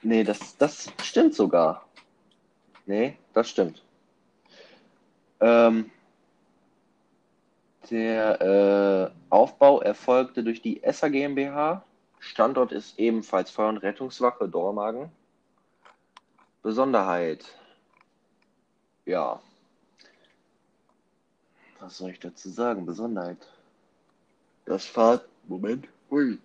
[0.08, 1.84] Nee, das, das stimmt sogar.
[2.86, 3.82] Nee, das stimmt.
[5.40, 5.90] Ähm,
[7.90, 11.84] der äh, Aufbau erfolgte durch die ESSA GmbH.
[12.20, 15.12] Standort ist ebenfalls Feuer- und Rettungswache Dormagen.
[16.62, 17.44] Besonderheit.
[19.06, 19.42] Ja.
[21.80, 22.86] Was soll ich dazu sagen?
[22.86, 23.40] Besonderheit.
[24.66, 25.28] Das Fahrt.
[25.48, 25.88] Moment.
[26.12, 26.38] Ui.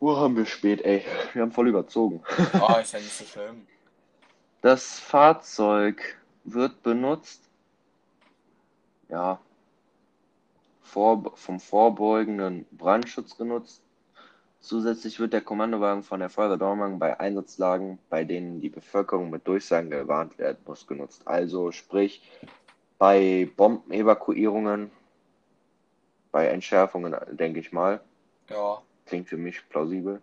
[0.00, 1.04] Wo haben wir spät, ey?
[1.32, 2.22] Wir haben voll überzogen.
[2.60, 3.66] Oh, ist ja nicht so schlimm.
[4.60, 7.42] Das Fahrzeug wird benutzt,
[9.08, 9.38] ja,
[10.80, 13.82] vor, vom vorbeugenden Brandschutz genutzt.
[14.60, 19.46] Zusätzlich wird der Kommandowagen von der Feuerwehr Dormagen bei Einsatzlagen, bei denen die Bevölkerung mit
[19.46, 21.26] Durchsagen gewarnt werden muss, genutzt.
[21.26, 22.22] Also sprich
[22.98, 24.90] bei Bombenevakuierungen,
[26.32, 28.00] bei Entschärfungen, denke ich mal.
[28.48, 28.80] Ja.
[29.06, 30.20] Klingt für mich plausibel.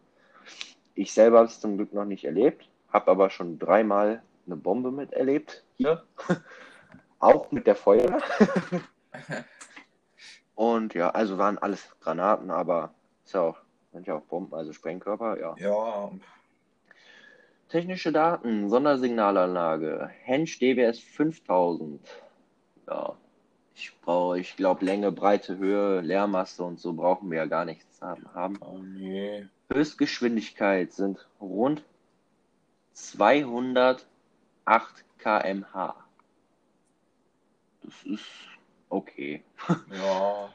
[0.96, 4.92] Ich selber habe es zum Glück noch nicht erlebt, habe aber schon dreimal eine Bombe
[4.92, 6.04] miterlebt hier.
[7.20, 8.22] Auch mit der Feuerwehr.
[10.56, 12.94] Und ja, also waren alles Granaten, aber
[13.26, 13.58] ist ja auch,
[13.94, 15.56] sind ja auch Bomben, also Sprengkörper, ja.
[15.58, 16.12] Ja.
[17.70, 22.00] Technische Daten, Sondersignalanlage, Hensch DWS 5000.
[22.88, 23.16] Ja,
[23.74, 27.91] ich brauche, ich glaube, Länge, Breite, Höhe, Leermasse und so brauchen wir ja gar nichts
[28.02, 28.58] haben.
[28.62, 29.48] Oh nee.
[29.72, 31.84] Höchstgeschwindigkeit sind rund
[32.94, 34.06] 208
[35.20, 35.96] km/h.
[37.84, 38.26] Das ist
[38.90, 39.44] okay.
[39.92, 40.50] Ja.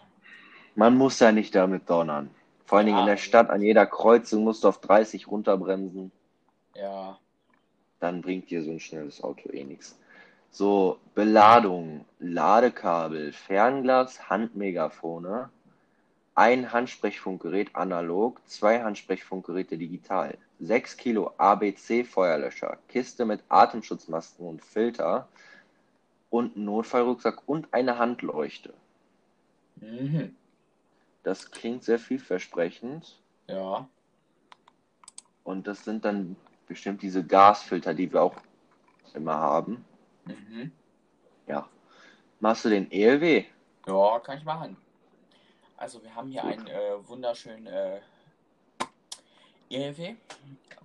[0.74, 2.30] Man muss ja nicht damit donnern.
[2.66, 6.12] Vor allen Dingen in der Stadt, an jeder Kreuzung musst du auf 30 runterbremsen.
[6.74, 7.18] Ja.
[7.98, 9.98] Dann bringt dir so ein schnelles Auto eh nichts.
[10.50, 15.48] So, Beladung, Ladekabel, Fernglas, Handmegafone,
[16.36, 25.28] ein Handsprechfunkgerät analog, zwei Handsprechfunkgeräte digital, 6 Kilo ABC Feuerlöscher, Kiste mit Atemschutzmasken und Filter
[26.28, 28.74] und Notfallrucksack und eine Handleuchte.
[29.76, 30.36] Mhm.
[31.22, 33.18] Das klingt sehr vielversprechend.
[33.46, 33.88] Ja.
[35.42, 38.36] Und das sind dann bestimmt diese Gasfilter, die wir auch
[39.14, 39.84] immer haben.
[40.26, 40.70] Mhm.
[41.46, 41.66] Ja.
[42.40, 43.46] Machst du den ELW?
[43.86, 44.76] Ja, kann ich machen.
[45.76, 48.00] Also wir haben hier einen äh, wunderschönen äh,
[49.68, 50.16] ELW,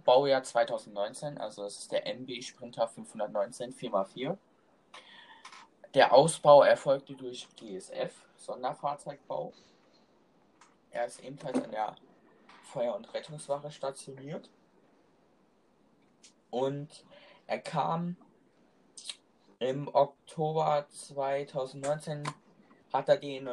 [0.04, 4.38] Baujahr 2019, also das ist der MB Sprinter 519 4x4.
[5.94, 9.54] Der Ausbau erfolgte durch GSF, Sonderfahrzeugbau.
[10.90, 11.96] Er ist ebenfalls an der
[12.64, 14.50] Feuer- und Rettungswache stationiert.
[16.50, 17.06] Und
[17.48, 18.18] er kam
[19.60, 22.24] im Oktober 2019
[22.92, 23.48] hat er den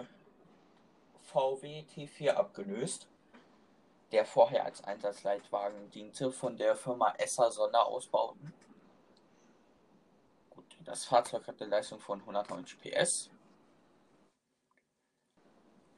[1.32, 3.06] VW T4 abgelöst,
[4.12, 8.54] der vorher als Einsatzleitwagen diente von der Firma Esser Sonderausbauten.
[10.50, 13.30] Gut, das Fahrzeug hat eine Leistung von 190 PS,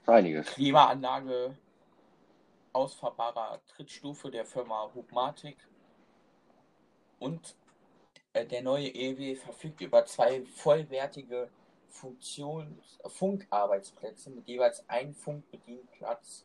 [0.07, 0.47] Einiges.
[0.49, 1.57] Klimaanlage,
[2.73, 5.57] ausfahrbarer Trittstufe der Firma Hubmatic
[7.21, 7.55] und
[8.33, 11.49] äh, der neue EW verfügt über zwei vollwertige
[11.91, 16.45] Funktions Funkarbeitsplätze mit jeweils einem Funkbedienplatz.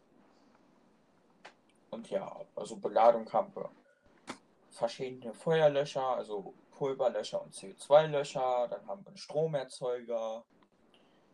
[1.89, 3.69] Und ja, also Beladung haben wir
[4.71, 8.67] verschiedene Feuerlöscher, also Pulverlöscher und CO2-Löscher.
[8.69, 10.43] Dann haben wir einen Stromerzeuger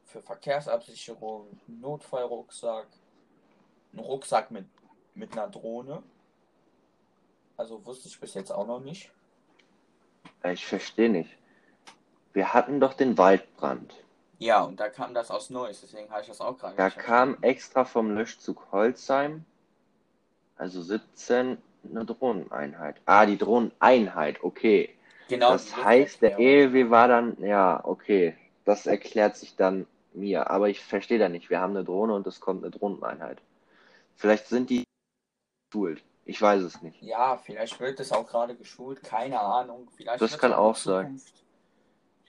[0.05, 2.87] für Verkehrsabsicherung, Notfallrucksack,
[3.93, 4.67] einen Rucksack mit,
[5.15, 6.03] mit einer Drohne.
[7.57, 9.11] Also wusste ich bis jetzt auch noch nicht.
[10.43, 11.37] Ich verstehe nicht.
[12.33, 14.00] Wir hatten doch den Waldbrand.
[14.41, 16.97] Ja, und da kam das aus Neuss, deswegen habe ich das auch gerade Da nicht
[16.97, 19.45] kam extra vom Löschzug Holzheim,
[20.57, 22.95] also 17, eine Drohneneinheit.
[23.05, 24.95] Ah, die Drohneneinheit, okay.
[25.29, 26.39] Genau, Das heißt, der.
[26.39, 28.35] ELW war dann, ja, okay.
[28.65, 30.49] Das erklärt sich dann mir.
[30.49, 31.51] Aber ich verstehe da nicht.
[31.51, 33.37] Wir haben eine Drohne und es kommt eine Drohneneinheit.
[34.15, 34.85] Vielleicht sind die
[35.69, 36.03] geschult.
[36.25, 36.99] Ich weiß es nicht.
[37.01, 39.87] Ja, vielleicht wird es auch gerade geschult, keine Ahnung.
[39.95, 41.40] Vielleicht Das kann auch in Zukunft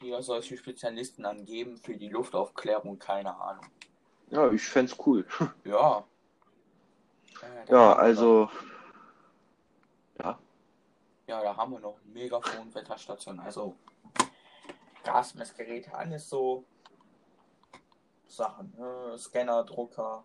[0.03, 3.65] hier solche Spezialisten angeben für die Luftaufklärung, keine Ahnung.
[4.31, 5.25] Ja, ich fänd's cool.
[5.65, 6.05] Ja.
[7.43, 8.51] Äh, Ja, also,
[10.19, 10.39] ja, noch,
[11.27, 13.77] ja, da haben wir noch eine Megafon-Wetterstation, also
[15.05, 16.65] Gasmessgeräte, alles so
[18.29, 19.17] Sachen, ne?
[19.19, 20.25] Scanner, Drucker.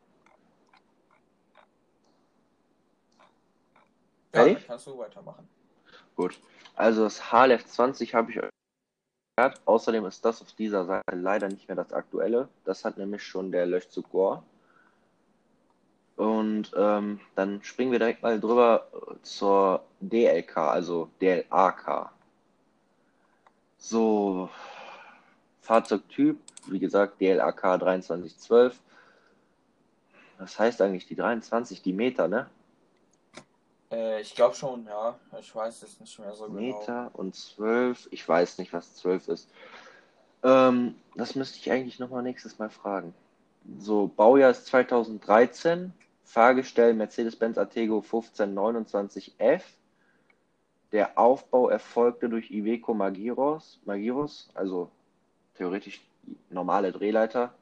[4.34, 4.56] Ja, Hey?
[4.56, 5.48] kannst du weitermachen.
[6.16, 6.40] gut.
[6.76, 8.50] Also das HLF 20 habe ich euch
[9.38, 9.62] erklärt.
[9.66, 12.50] Außerdem ist das auf dieser Seite leider nicht mehr das aktuelle.
[12.66, 14.44] Das hat nämlich schon der Löschzug Gore.
[16.16, 22.10] Und ähm, dann springen wir direkt mal drüber äh, zur DLK, also DLAK.
[23.78, 24.50] So,
[25.62, 28.80] Fahrzeugtyp, wie gesagt, DLAK 2312.
[30.40, 31.84] Was heißt eigentlich die 23?
[31.84, 32.50] Die Meter, ne?
[33.92, 35.18] Äh, ich glaube schon, ja.
[35.40, 36.60] Ich weiß es nicht mehr so genau.
[36.60, 38.08] Meter und 12.
[38.12, 39.50] Ich weiß nicht, was 12 ist.
[40.44, 43.14] Ähm, das müsste ich eigentlich nochmal nächstes Mal fragen.
[43.80, 45.94] So, Baujahr ist 2013.
[46.24, 49.62] Fahrgestell Mercedes-Benz Atego 1529F.
[50.92, 54.90] Der Aufbau erfolgte durch Iveco Magiros, Magiros, also
[55.56, 56.02] theoretisch
[56.50, 57.54] normale Drehleiter.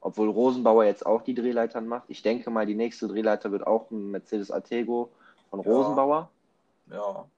[0.00, 2.04] Obwohl Rosenbauer jetzt auch die Drehleitern macht.
[2.08, 5.10] Ich denke mal, die nächste Drehleiter wird auch ein Mercedes Atego
[5.54, 5.78] von Ja.
[5.78, 6.30] Rosenbauer.
[6.90, 7.28] Ja.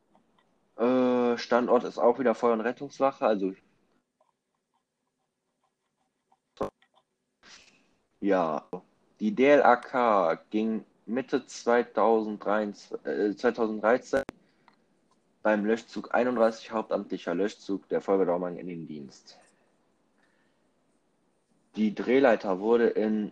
[0.78, 3.52] Äh, Standort ist auch wieder Feuer- und Rettungswache, also
[8.20, 8.66] ja,
[9.20, 14.22] die DLAK ging Mitte 2023, äh, 2013
[15.42, 19.38] beim Löschzug 31 hauptamtlicher Löschzug der Feuerwehr Dormagen in den Dienst.
[21.76, 23.30] Die Drehleiter wurde in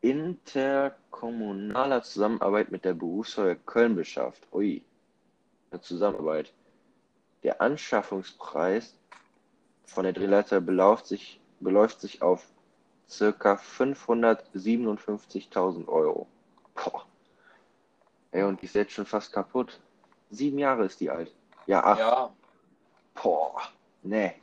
[0.00, 4.46] interkommunaler Zusammenarbeit mit der Berufsfeuerwehr Köln beschafft.
[4.52, 4.84] Ui,
[5.70, 6.52] eine Zusammenarbeit.
[7.42, 8.94] Der Anschaffungspreis
[9.84, 12.46] von der Drehleiter beläuft sich, beläuft sich auf
[13.08, 16.28] circa 557.000 Euro.
[16.74, 17.04] Boah.
[18.30, 19.80] Ey, und die ist jetzt schon fast kaputt.
[20.30, 21.34] Sieben Jahre ist die alt.
[21.66, 21.98] Ja, acht.
[21.98, 22.32] Ja.
[23.20, 23.62] Boah,
[24.02, 24.34] nee.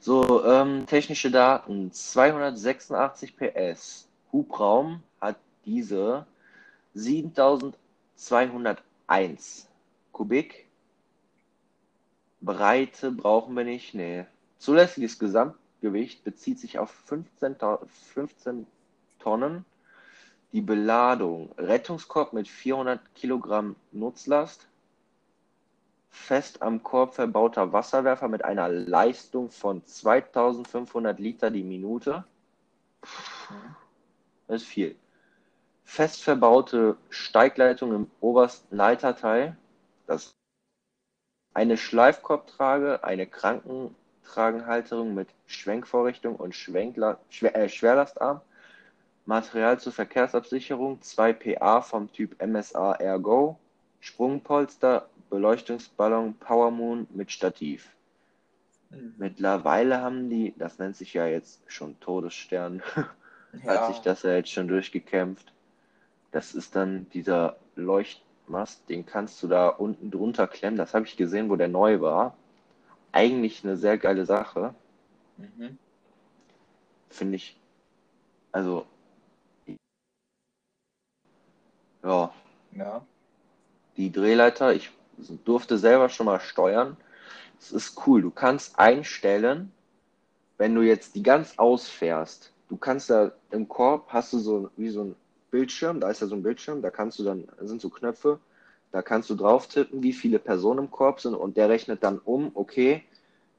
[0.00, 1.92] So, ähm, technische Daten.
[1.92, 4.08] 286 PS.
[4.36, 6.26] Hubraum hat diese
[6.92, 9.66] 7201
[10.12, 10.66] Kubik.
[12.42, 14.26] Breite brauchen wir nicht, nee.
[14.58, 17.80] Zulässiges Gesamtgewicht bezieht sich auf 15, Ta-
[18.12, 18.66] 15
[19.20, 19.64] Tonnen.
[20.52, 21.50] Die Beladung.
[21.56, 24.68] Rettungskorb mit 400 Kilogramm Nutzlast
[26.10, 32.26] fest am Korb verbauter Wasserwerfer mit einer Leistung von 2500 Liter die Minute.
[34.46, 34.96] Das ist viel.
[35.84, 39.56] Fest verbaute Steigleitung im obersten Leiterteil.
[40.06, 40.34] Das
[41.54, 48.40] eine Schleifkorbtrage, eine Krankentragenhalterung mit Schwenkvorrichtung und Schwenkla Schwer äh, Schwerlastarm.
[49.24, 53.58] Material zur Verkehrsabsicherung 2 PA vom Typ MSA Ergo.
[54.00, 57.90] Sprungpolster, Beleuchtungsballon Powermoon mit Stativ.
[58.90, 59.14] Mhm.
[59.18, 62.82] Mittlerweile haben die, das nennt sich ja jetzt schon Todesstern,
[63.64, 63.86] hat Ja.
[63.86, 65.52] sich das ja jetzt schon durchgekämpft.
[66.32, 70.76] Das ist dann dieser Leuchtmast, den kannst du da unten drunter klemmen.
[70.76, 72.36] Das habe ich gesehen, wo der neu war.
[73.12, 74.74] Eigentlich eine sehr geile Sache,
[75.38, 75.78] Mhm.
[77.10, 77.56] finde ich.
[78.52, 78.86] Also,
[82.02, 82.32] ja,
[82.72, 83.04] Ja.
[83.96, 84.90] die Drehleiter, ich
[85.44, 86.96] durfte selber schon mal steuern.
[87.58, 88.20] Es ist cool.
[88.22, 89.72] Du kannst einstellen,
[90.58, 92.52] wenn du jetzt die ganz ausfährst.
[92.68, 95.16] Du kannst da im Korb hast du so wie so ein
[95.50, 98.40] Bildschirm, da ist ja so ein Bildschirm, da kannst du dann, da sind so Knöpfe,
[98.92, 102.18] da kannst du drauf tippen, wie viele Personen im Korb sind und der rechnet dann
[102.18, 103.04] um, okay,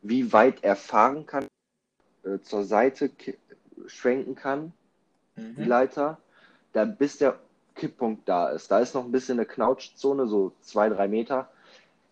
[0.02, 1.48] wie weit er fahren kann,
[2.24, 3.12] äh, zur Seite
[3.88, 4.74] schwenken kann,
[5.38, 5.68] die Mhm.
[5.68, 6.18] Leiter,
[6.74, 7.40] da bis der
[7.76, 8.72] Kipppunkt da ist.
[8.72, 11.50] Da ist noch ein bisschen eine Knautschzone, so zwei, drei Meter.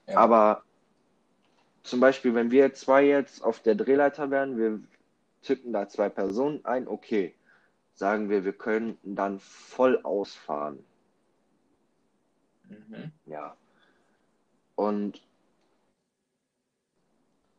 [0.07, 0.17] Ja.
[0.17, 0.63] Aber
[1.83, 4.79] zum Beispiel, wenn wir zwei jetzt auf der Drehleiter wären, wir
[5.45, 7.35] tippen da zwei Personen ein, okay.
[7.93, 10.83] Sagen wir, wir können dann voll ausfahren.
[12.67, 13.11] Mhm.
[13.25, 13.55] Ja.
[14.75, 15.21] Und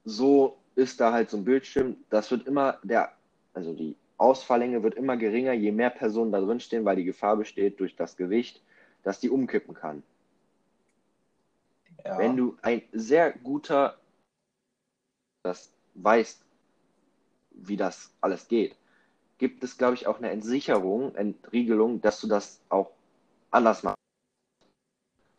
[0.04, 3.12] so ist da halt so ein Bildschirm, das wird immer, der,
[3.54, 7.36] also die Ausfalllänge wird immer geringer, je mehr Personen da drin stehen, weil die Gefahr
[7.36, 8.62] besteht durch das Gewicht,
[9.02, 10.02] dass die umkippen kann.
[12.04, 12.18] Ja.
[12.18, 13.98] Wenn du ein sehr guter,
[15.42, 16.45] das weißt,
[17.56, 18.76] wie das alles geht,
[19.38, 22.90] gibt es, glaube ich, auch eine Entsicherung, Entriegelung, dass du das auch
[23.50, 23.96] anders machst.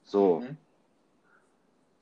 [0.03, 0.57] So, Mhm.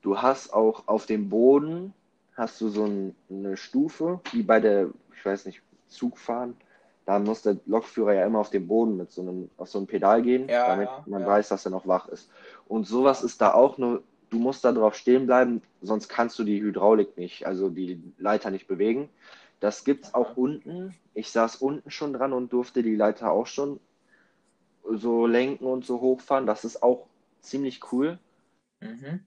[0.01, 1.93] du hast auch auf dem Boden,
[2.36, 6.56] hast du so ein, eine Stufe, wie bei der, ich weiß nicht, Zugfahren.
[7.06, 9.88] Da muss der Lokführer ja immer auf den Boden mit so einem, auf so ein
[9.88, 11.28] Pedal gehen, Ja, damit ja, man ja.
[11.28, 12.30] weiß, dass er noch wach ist.
[12.67, 16.43] Und sowas ist da auch nur, du musst da drauf stehen bleiben, sonst kannst du
[16.43, 19.10] die Hydraulik nicht, also die Leiter nicht bewegen.
[19.65, 20.19] Das gibt's Aha.
[20.19, 20.93] auch unten.
[21.15, 23.80] Ich saß unten schon dran und durfte die Leiter auch schon
[24.84, 26.45] so lenken und so hochfahren.
[26.45, 27.08] Das ist auch
[27.41, 28.19] ziemlich cool.
[28.80, 29.25] Mhm.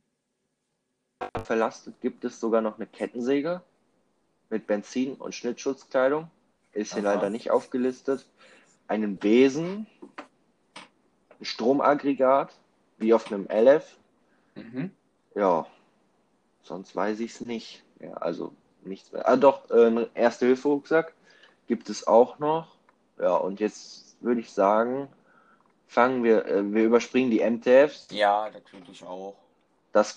[1.43, 3.63] Verlastet gibt es sogar noch eine Kettensäge
[4.49, 6.31] mit Benzin und Schnittschutzkleidung.
[6.71, 7.15] Ist hier Aha.
[7.15, 8.25] leider nicht aufgelistet.
[8.87, 9.89] Einen Besen,
[11.41, 12.57] ein Stromaggregat,
[12.99, 13.99] wie auf einem LF.
[14.55, 14.93] Mhm.
[15.35, 15.67] Ja,
[16.63, 17.83] sonst weiß ich es nicht.
[17.99, 18.53] Ja, also
[18.89, 19.29] nichts mehr.
[19.29, 21.15] Ah, doch, äh, einen Erste-Hilfe-Rucksack
[21.67, 22.77] gibt es auch noch.
[23.19, 25.09] Ja, und jetzt würde ich sagen,
[25.87, 28.09] fangen wir, äh, wir überspringen die MTFs.
[28.11, 29.37] Ja, natürlich auch.
[29.93, 30.17] Das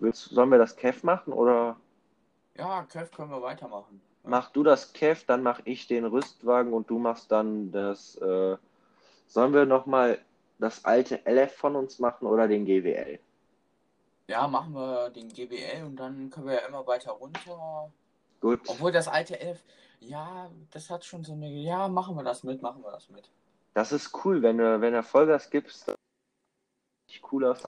[0.00, 1.76] willst, sollen wir das KEF machen oder
[2.56, 4.02] Ja, Kev können wir weitermachen.
[4.24, 8.56] Mach du das KEF, dann mach ich den Rüstwagen und du machst dann das, äh,
[9.26, 10.18] sollen wir nochmal
[10.58, 13.18] das alte LF von uns machen oder den GWL?
[14.28, 17.92] Ja, machen wir den GBL und dann können wir ja immer weiter runter.
[18.42, 18.60] Gut.
[18.66, 19.64] Obwohl das alte 11,
[20.00, 23.30] ja, das hat schon so eine, ja, machen wir das mit, machen wir das mit.
[23.72, 25.96] Das ist cool, wenn du, wenn du Vollgas gibst, dann
[27.30, 27.62] cool aus.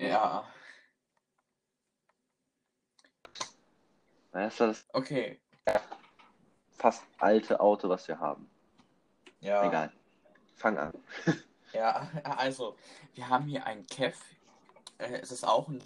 [0.00, 0.44] Ja,
[4.32, 5.40] Das ist das okay.
[6.70, 8.48] fast alte Auto, was wir haben.
[9.40, 9.92] Ja, Egal.
[10.54, 10.92] Fang an.
[11.72, 12.76] ja, also,
[13.14, 14.16] wir haben hier ein Kev.
[14.98, 15.82] Äh, es ist auch ein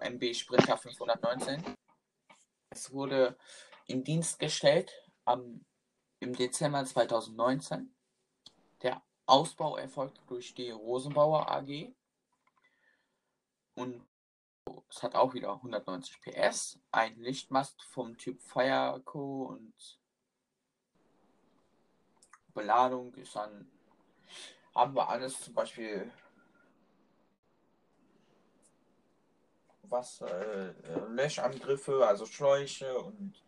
[0.00, 1.79] MB Sprinter 519.
[2.70, 3.36] Es wurde
[3.86, 4.92] in Dienst gestellt
[5.24, 5.64] am,
[6.20, 7.92] im Dezember 2019.
[8.82, 11.92] Der Ausbau erfolgte durch die Rosenbauer AG.
[13.74, 14.06] Und
[14.88, 20.00] es hat auch wieder 190 PS, ein Lichtmast vom Typ Fireco und
[22.54, 23.70] Beladung ist dann,
[24.74, 26.12] haben wir alles zum Beispiel
[29.90, 30.72] was, äh, äh,
[31.08, 33.42] Löschangriffe, also Schläuche und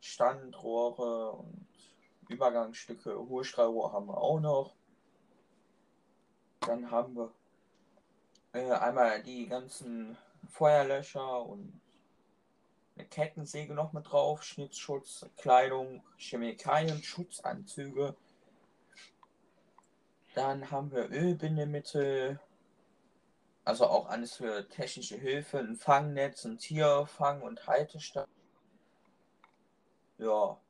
[0.00, 1.66] Standrohre und
[2.28, 4.74] Übergangsstücke, Hohlstrahlrohr haben wir auch noch.
[6.60, 7.32] Dann haben wir
[8.52, 10.16] äh, einmal die ganzen
[10.48, 11.80] Feuerlöscher und
[12.96, 18.14] eine Kettensäge noch mit drauf, Schnittschutz, Kleidung, Chemikalien, Schutzanzüge.
[20.34, 22.40] Dann haben wir Ölbindemittel,
[23.64, 28.28] also auch alles für technische Hilfe, ein Fangnetz, ein Tierfang- und Haltestab.
[30.18, 30.60] Ja,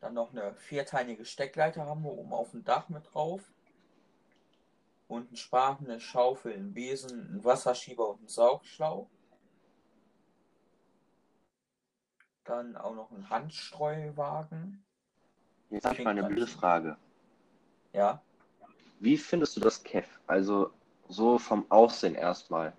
[0.00, 3.52] dann noch eine vierteilige Steckleiter haben wir oben auf dem Dach mit drauf.
[5.08, 9.08] Und ein Spaten, eine Schaufel, ein Besen, ein Wasserschieber und ein Saugschlauch.
[12.44, 14.84] Dann auch noch ein Handstreuwagen.
[15.70, 16.96] Jetzt habe ich mal eine blöde Frage.
[17.92, 18.22] Ja,
[19.00, 20.20] Wie findest du das KEF?
[20.26, 20.72] Also
[21.08, 22.74] so vom Aussehen erstmal.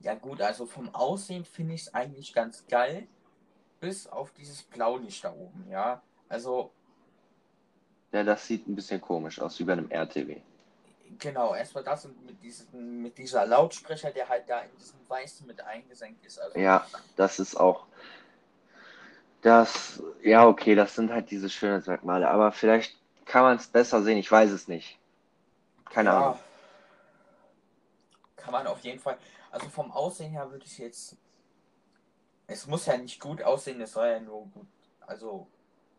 [0.00, 3.08] ja gut, also vom Aussehen finde ich es eigentlich ganz geil.
[3.80, 6.02] Bis auf dieses Blaulicht da oben, ja.
[6.28, 6.72] Also,
[8.12, 10.40] Ja, das sieht ein bisschen komisch aus, wie bei einem RTW.
[11.18, 15.46] genau, erstmal das und mit, diesem, mit dieser Lautsprecher, der halt da in diesem Weißen
[15.46, 16.38] mit eingesenkt ist.
[16.38, 16.86] Also, Ja,
[17.16, 17.86] das ist auch.
[19.42, 24.18] Das, ja, okay, das sind halt diese Schönheitsmerkmale, aber vielleicht kann man es besser sehen,
[24.18, 24.98] ich weiß es nicht.
[25.90, 26.40] Keine ja, Ahnung.
[28.42, 29.16] Kann man auf jeden Fall.
[29.50, 31.16] Also vom Aussehen her würde ich jetzt.
[32.46, 34.66] Es muss ja nicht gut aussehen, es soll ja nur gut.
[35.06, 35.46] Also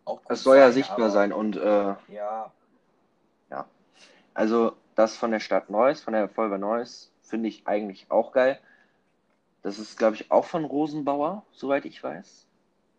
[0.05, 2.51] auch Es soll ja sein, sichtbar aber- sein und äh, Ja,
[4.33, 8.59] also das von der Stadt Neuss, von der Volver Neuss, finde ich eigentlich auch geil.
[9.61, 12.47] Das ist, glaube ich, auch von Rosenbauer, soweit ich weiß.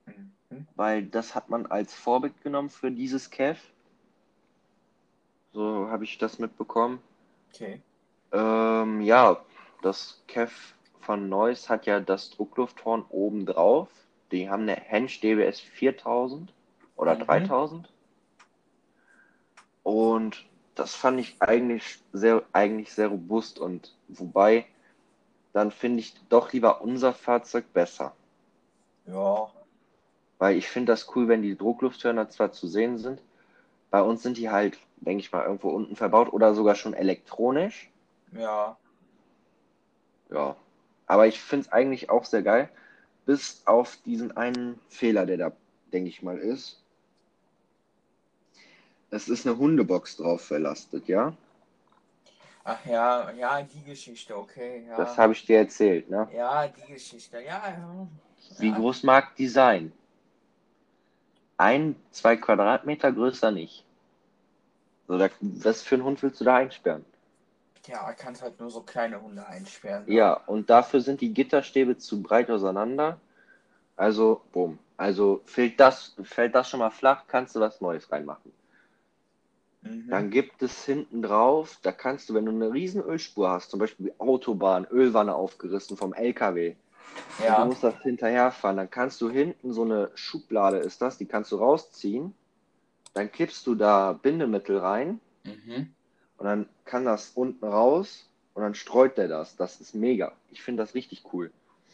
[0.06, 0.66] mhm.
[0.76, 3.60] weil das hat man als Vorbild genommen für dieses Kev.
[5.52, 7.02] So habe ich das mitbekommen.
[7.52, 7.82] okay.
[8.34, 9.38] Ähm, ja,
[9.82, 10.52] das Kev
[11.00, 13.88] von Neuss hat ja das Drucklufthorn oben drauf.
[14.32, 16.52] Die haben eine Hensch DBS 4000
[16.96, 17.20] oder Mhm.
[17.20, 17.88] 3000.
[19.84, 24.66] Und das fand ich eigentlich sehr, eigentlich sehr robust und wobei,
[25.52, 28.14] dann finde ich doch lieber unser Fahrzeug besser.
[29.06, 29.48] Ja.
[30.38, 33.20] Weil ich finde das cool, wenn die Drucklufthörner zwar zu sehen sind,
[33.90, 37.90] bei uns sind die halt, denke ich mal, irgendwo unten verbaut oder sogar schon elektronisch.
[38.34, 38.76] Ja.
[40.30, 40.56] Ja.
[41.06, 42.68] Aber ich finde es eigentlich auch sehr geil,
[43.26, 45.52] bis auf diesen einen Fehler, der da,
[45.92, 46.80] denke ich mal, ist.
[49.10, 51.34] Es ist eine Hundebox drauf verlastet, ja?
[52.64, 54.86] Ach ja, ja, die Geschichte, okay.
[54.88, 54.96] Ja.
[54.96, 56.28] Das habe ich dir erzählt, ne?
[56.34, 57.38] ja, die Geschichte.
[57.40, 58.08] Ja, ja.
[58.58, 58.76] Wie Ja.
[58.76, 59.92] groß mag die sein?
[61.58, 63.84] Ein, zwei Quadratmeter größer nicht.
[65.06, 67.04] So, da, was für einen Hund willst du da einsperren?
[67.86, 70.08] Ja, kannst halt nur so kleine Hunde einsperren.
[70.08, 73.20] Ja, und dafür sind die Gitterstäbe zu breit auseinander.
[73.96, 74.78] Also, bumm.
[74.96, 78.52] Also fällt das, fällt das schon mal flach, kannst du was Neues reinmachen.
[79.82, 80.06] Mhm.
[80.08, 83.80] Dann gibt es hinten drauf, da kannst du, wenn du eine riesen Ölspur hast, zum
[83.80, 86.76] Beispiel Autobahn, Ölwanne aufgerissen vom LKW,
[87.38, 87.64] und du ja.
[87.64, 91.56] musst das hinterherfahren, dann kannst du hinten so eine Schublade ist das, die kannst du
[91.56, 92.34] rausziehen,
[93.14, 95.94] dann kippst du da Bindemittel rein Mhm.
[96.38, 99.56] Und dann kann das unten raus und dann streut der das.
[99.56, 100.32] Das ist mega.
[100.50, 101.52] Ich finde das richtig cool.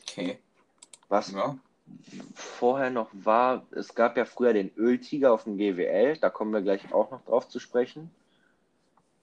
[0.08, 0.38] Okay.
[1.08, 1.56] Was Ja.
[2.34, 6.62] vorher noch war, es gab ja früher den Öltiger auf dem GWL, da kommen wir
[6.62, 8.10] gleich auch noch drauf zu sprechen.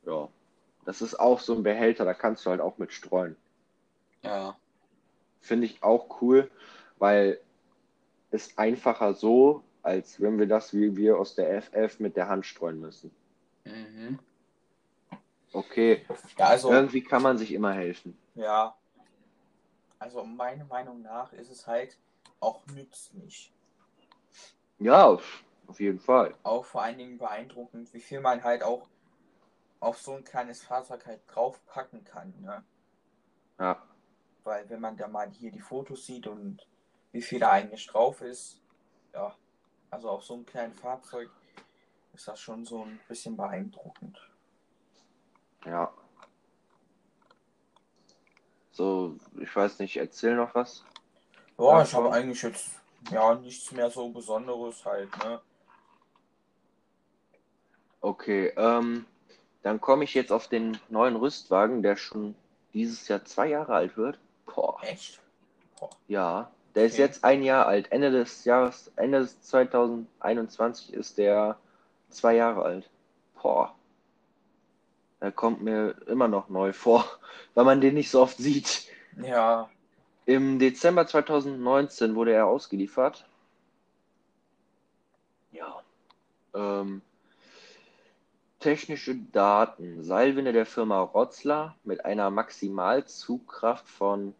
[0.05, 0.27] Ja,
[0.85, 3.35] das ist auch so ein Behälter, da kannst du halt auch mit streuen.
[4.21, 4.55] Ja.
[5.41, 6.49] Finde ich auch cool,
[6.97, 7.39] weil
[8.31, 12.45] es einfacher so, als wenn wir das wie wir aus der FF mit der Hand
[12.45, 13.11] streuen müssen.
[13.63, 14.19] Mhm.
[15.57, 16.05] Okay,
[16.37, 18.17] Ja, also, irgendwie kann man sich immer helfen.
[18.35, 18.75] ja.
[19.99, 21.99] Also, meiner Meinung nach ist es halt
[22.39, 23.53] auch nützlich.
[24.79, 26.33] Ja, auf auf jeden Fall.
[26.43, 28.87] Auch vor allen Dingen beeindruckend, wie viel man halt auch
[29.79, 32.33] auf so ein kleines Fahrzeug halt draufpacken kann.
[32.41, 32.63] Ne?
[33.59, 33.81] Ja,
[34.43, 36.67] Weil wenn man da mal hier die Fotos sieht und
[37.11, 38.61] wie viel da eigentlich drauf ist,
[39.13, 39.35] ja,
[39.91, 41.29] also auf so einem kleinen Fahrzeug
[42.13, 44.19] ist das schon so ein bisschen beeindruckend.
[45.67, 45.91] Ja.
[48.71, 50.83] So, ich weiß nicht, erzähl noch was.
[51.57, 52.69] Ja, Ja, ich habe eigentlich jetzt
[53.11, 55.41] ja nichts mehr so Besonderes halt, ne?
[58.01, 59.05] Okay, ähm,
[59.63, 62.35] dann komme ich jetzt auf den neuen Rüstwagen, der schon
[62.73, 64.19] dieses Jahr zwei Jahre alt wird.
[64.45, 65.19] Boah, Echt?
[65.79, 65.89] Boah.
[66.07, 67.01] ja, der ist Okay.
[67.01, 67.91] jetzt ein Jahr alt.
[67.91, 71.57] Ende des Jahres, Ende des 2021 ist der
[72.09, 72.89] zwei Jahre alt.
[73.41, 73.75] Boah,
[75.21, 77.05] der kommt mir immer noch neu vor,
[77.53, 78.87] weil man den nicht so oft sieht.
[79.21, 79.69] Ja,
[80.25, 83.25] Im Dezember 2019 wurde er ausgeliefert.
[85.51, 85.81] Ja.
[86.53, 87.01] Ähm,
[88.59, 90.03] technische Daten.
[90.03, 94.35] Seilwinde der Firma Rotzler mit einer Maximalzugkraft von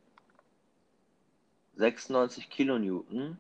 [1.78, 3.40] 96 Kilonewton.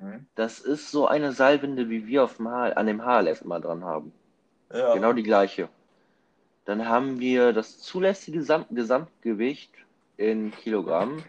[0.00, 0.26] mhm.
[0.34, 3.84] Das ist so eine Seilwinde, wie wir auf dem H an dem HLF immer dran
[3.84, 4.12] haben.
[4.72, 5.68] ja, Genau die gleiche.
[6.64, 9.72] Dann haben wir das zulässige Gesam Gesamtgewicht
[10.16, 11.22] in Kilogramm.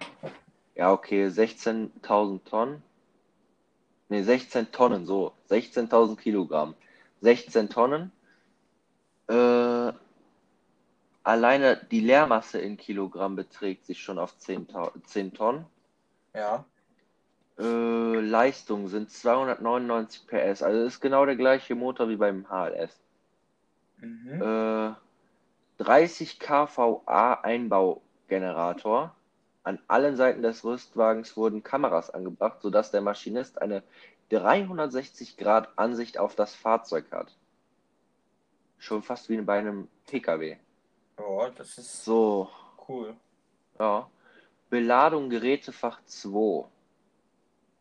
[0.75, 2.83] Ja, okay, 16.000 Tonnen.
[4.09, 5.33] Ne, 16 Tonnen, so.
[5.49, 6.75] 16.000 Kilogramm.
[7.21, 8.11] 16 Tonnen.
[9.27, 9.93] Äh,
[11.23, 15.65] alleine die Leermasse in Kilogramm beträgt sich schon auf 10, Tau- 10 Tonnen.
[16.33, 16.65] ja,
[17.57, 20.63] Äh, Leistung sind 299 PS.
[20.63, 22.99] Also ist genau der gleiche Motor wie beim HLS.
[23.97, 24.41] mhm.
[24.41, 24.93] Äh,
[25.83, 29.15] 30 kVA Einbaugenerator.
[29.63, 33.83] An allen Seiten des Rüstwagens wurden Kameras angebracht, sodass der Maschinist eine
[34.29, 37.35] 360 Grad Ansicht auf das Fahrzeug hat.
[38.77, 40.57] Schon fast wie bei einem PKW.
[41.17, 42.49] ja, das ist So,
[42.87, 43.15] cool.
[43.79, 44.09] ja.
[44.69, 46.65] Beladung Gerätefach 2.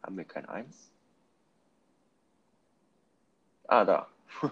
[0.02, 0.90] Haben wir kein 1?
[3.66, 4.08] Ah, da.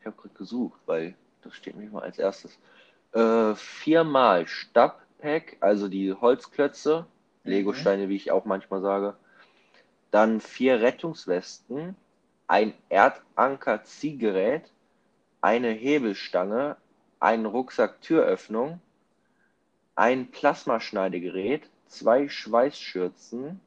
[0.00, 2.58] Ich habe gerade gesucht, weil das steht nicht mal als erstes.
[3.12, 7.06] Äh, viermal Stabpack, also die Holzklötze,
[7.44, 9.16] Legosteine, wie ich auch manchmal sage.
[10.10, 11.96] Dann vier Rettungswesten,
[12.46, 14.72] ein Erdanker-Ziehgerät,
[15.40, 16.76] eine Hebelstange,
[17.20, 18.80] ein Rucksack-Türöffnung,
[19.94, 23.60] ein Plasmaschneidegerät, zwei Schweißschürzen,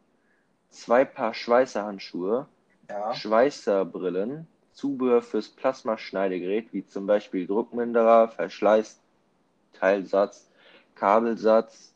[0.70, 2.48] zwei Paar Schweißerhandschuhe,
[2.90, 4.48] Ja, Schweißerbrillen,
[4.78, 10.52] Zubehör fürs Plasmaschneidegerät, wie zum Beispiel Druckminderer, Verschleißteilsatz,
[10.94, 11.96] Kabelsatz,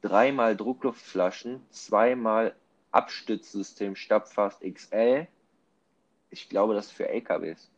[0.00, 2.56] dreimal Druckluftflaschen, zweimal
[2.90, 5.26] Abstützsystem Stabfast XL.
[6.30, 7.70] Ich glaube, das ist für LKWs.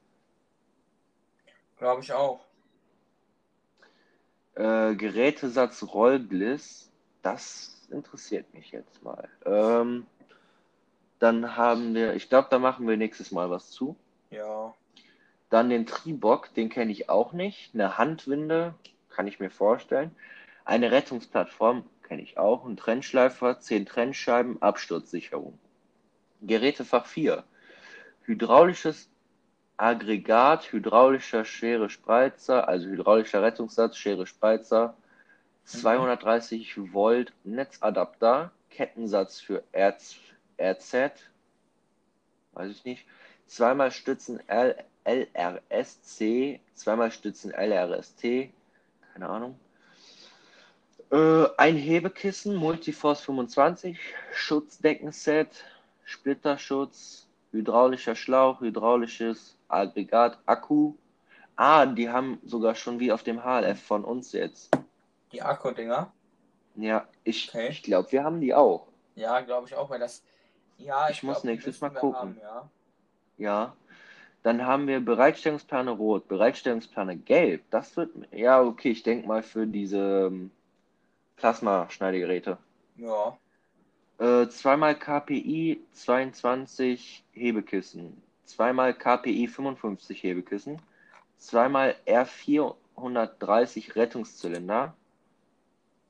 [1.76, 2.44] Glaube ich auch.
[4.54, 9.28] Äh, Gerätesatz Rollbliss, das interessiert mich jetzt mal.
[9.44, 10.06] Ähm,
[11.18, 13.96] dann haben wir, ich glaube, da machen wir nächstes Mal was zu.
[14.30, 14.74] Ja.
[15.50, 17.74] Dann den Tribock, den kenne ich auch nicht.
[17.74, 18.74] Eine Handwinde,
[19.08, 20.14] kann ich mir vorstellen.
[20.64, 22.64] Eine Rettungsplattform, kenne ich auch.
[22.66, 25.58] Ein Trennschleifer, 10 Trennscheiben, Absturzsicherung.
[26.42, 27.44] Gerätefach 4.
[28.24, 29.08] Hydraulisches
[29.78, 34.96] Aggregat, hydraulischer Schere Spreizer, also hydraulischer Rettungssatz, Schere Spreizer,
[35.64, 41.12] 230 Volt Netzadapter, Kettensatz für RZ,
[42.52, 43.06] weiß ich nicht,
[43.48, 48.50] zweimal Stützen L, LRSC, zweimal Stützen LRST,
[49.12, 49.58] keine Ahnung.
[51.10, 53.98] Äh, ein Hebekissen, Multiforce 25,
[54.32, 55.64] Schutzdeckenset,
[56.04, 60.94] Splitterschutz, hydraulischer Schlauch, hydraulisches Aggregat, Akku.
[61.56, 64.70] Ah, die haben sogar schon wie auf dem HLF von uns jetzt.
[65.32, 66.12] Die Akku-Dinger?
[66.76, 67.68] Ja, ich, Okay.
[67.70, 68.86] ich glaube, wir haben die auch.
[69.16, 70.22] Ja, glaube ich auch, weil das.
[70.76, 72.14] Ja, Ich muss glaub, die nächstes Mal gucken.
[72.20, 72.70] Haben, ja.
[73.38, 73.74] Ja.
[74.42, 77.64] Dann haben wir Bereitstellungsplane rot, Bereitstellungsplane gelb.
[77.70, 80.50] Das wird, ja, okay, ich denke mal für diese ähm,
[81.36, 82.58] Plasmaschneidegeräte.
[82.96, 83.36] ja.
[84.18, 90.82] Äh, zweimal KPI 22 Hebekissen, zweimal KPI 55 Hebekissen,
[91.36, 94.94] zweimal R430 Rettungszylinder,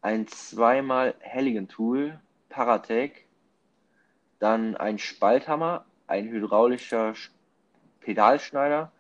[0.01, 2.18] ein zweimal Halligan-Tool,
[2.49, 3.26] Paratec,
[4.39, 7.30] dann ein Spalthammer, ein hydraulischer Sch-
[8.00, 8.90] Pedalschneider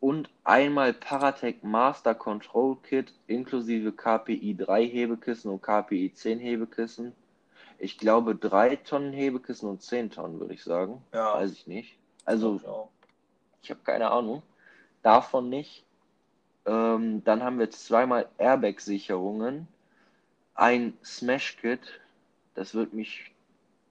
[0.00, 7.12] und einmal Paratec Master Control Kit inklusive KPI 3 Hebekissen und KPI 10 Hebekissen.
[7.78, 11.02] Ich glaube 3 Tonnen Hebekissen und 10 Tonnen, würde ich sagen.
[11.12, 11.34] Ja.
[11.34, 11.98] Weiß ich nicht.
[12.24, 12.62] Also ich
[13.64, 14.42] ich habe keine Ahnung.
[15.02, 15.84] Davon nicht.
[16.66, 19.68] Ähm, dann haben wir zweimal Airbag-Sicherungen.
[20.54, 21.80] Ein Smash-Kit.
[22.54, 23.32] Das würde mich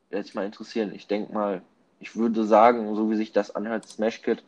[0.09, 0.93] jetzt mal interessieren.
[0.93, 1.61] Ich denke mal,
[2.00, 4.43] ich würde sagen, so wie sich das anhört, Smash-Kit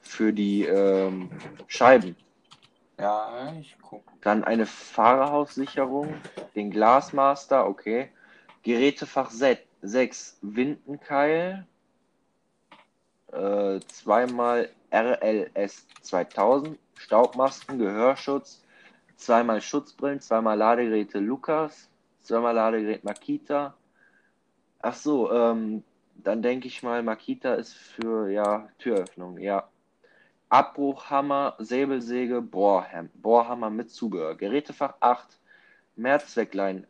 [0.00, 1.30] für die ähm,
[1.66, 2.16] Scheiben.
[2.98, 4.04] Ja, ich guck.
[4.20, 6.14] Dann eine Fahrerhaussicherung,
[6.54, 8.10] den Glasmaster, okay.
[8.62, 11.66] Gerätefach 6, Windenkeil,
[13.32, 18.62] äh, zweimal RLS 2000, Staubmasken, Gehörschutz,
[19.16, 21.90] zweimal Schutzbrillen, zweimal Ladegeräte Lukas,
[22.22, 23.74] zweimal Ladegerät Makita.
[24.80, 25.82] Ach so, ähm,
[26.16, 29.68] dann denke ich mal, Makita ist für, ja, Türöffnung, ja.
[30.48, 34.36] Abbruchhammer, Säbelsäge, Bohrham, Bohrhammer mit Zubehör.
[34.36, 35.38] Gerätefach 8,
[35.96, 36.86] Mehrzwecklein,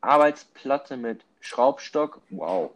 [0.00, 2.70] Arbeitsplatte mit Schraubstock, wow.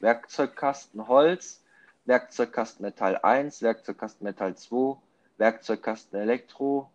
[0.00, 1.62] Werkzeugkasten Holz,
[2.04, 4.98] Werkzeugkasten Metall 1, Werkzeugkasten Metall 2,
[5.38, 6.90] Werkzeugkasten Elektro,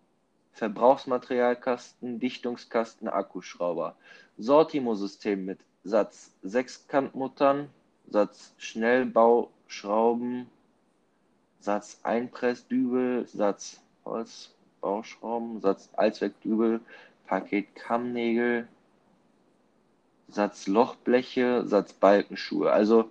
[0.53, 3.95] Verbrauchsmaterialkasten, Dichtungskasten, Akkuschrauber.
[4.37, 7.69] Sortimo-System mit Satz 6 Kantmuttern,
[8.09, 10.47] Satz Schnellbauschrauben,
[11.59, 16.79] Satz Einpressdübel, Satz Holzbauschrauben, Satz Allzweckdübel,
[17.27, 18.67] Paket Kammnägel,
[20.29, 22.71] Satz Lochbleche, Satz Balkenschuhe.
[22.71, 23.09] Also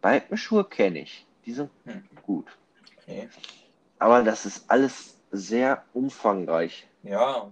[0.00, 2.04] Balkenschuhe kenne ich, die sind Hm.
[2.22, 2.46] gut.
[3.02, 3.28] Okay.
[3.98, 6.86] Aber das ist alles sehr umfangreich.
[7.02, 7.50] Ja.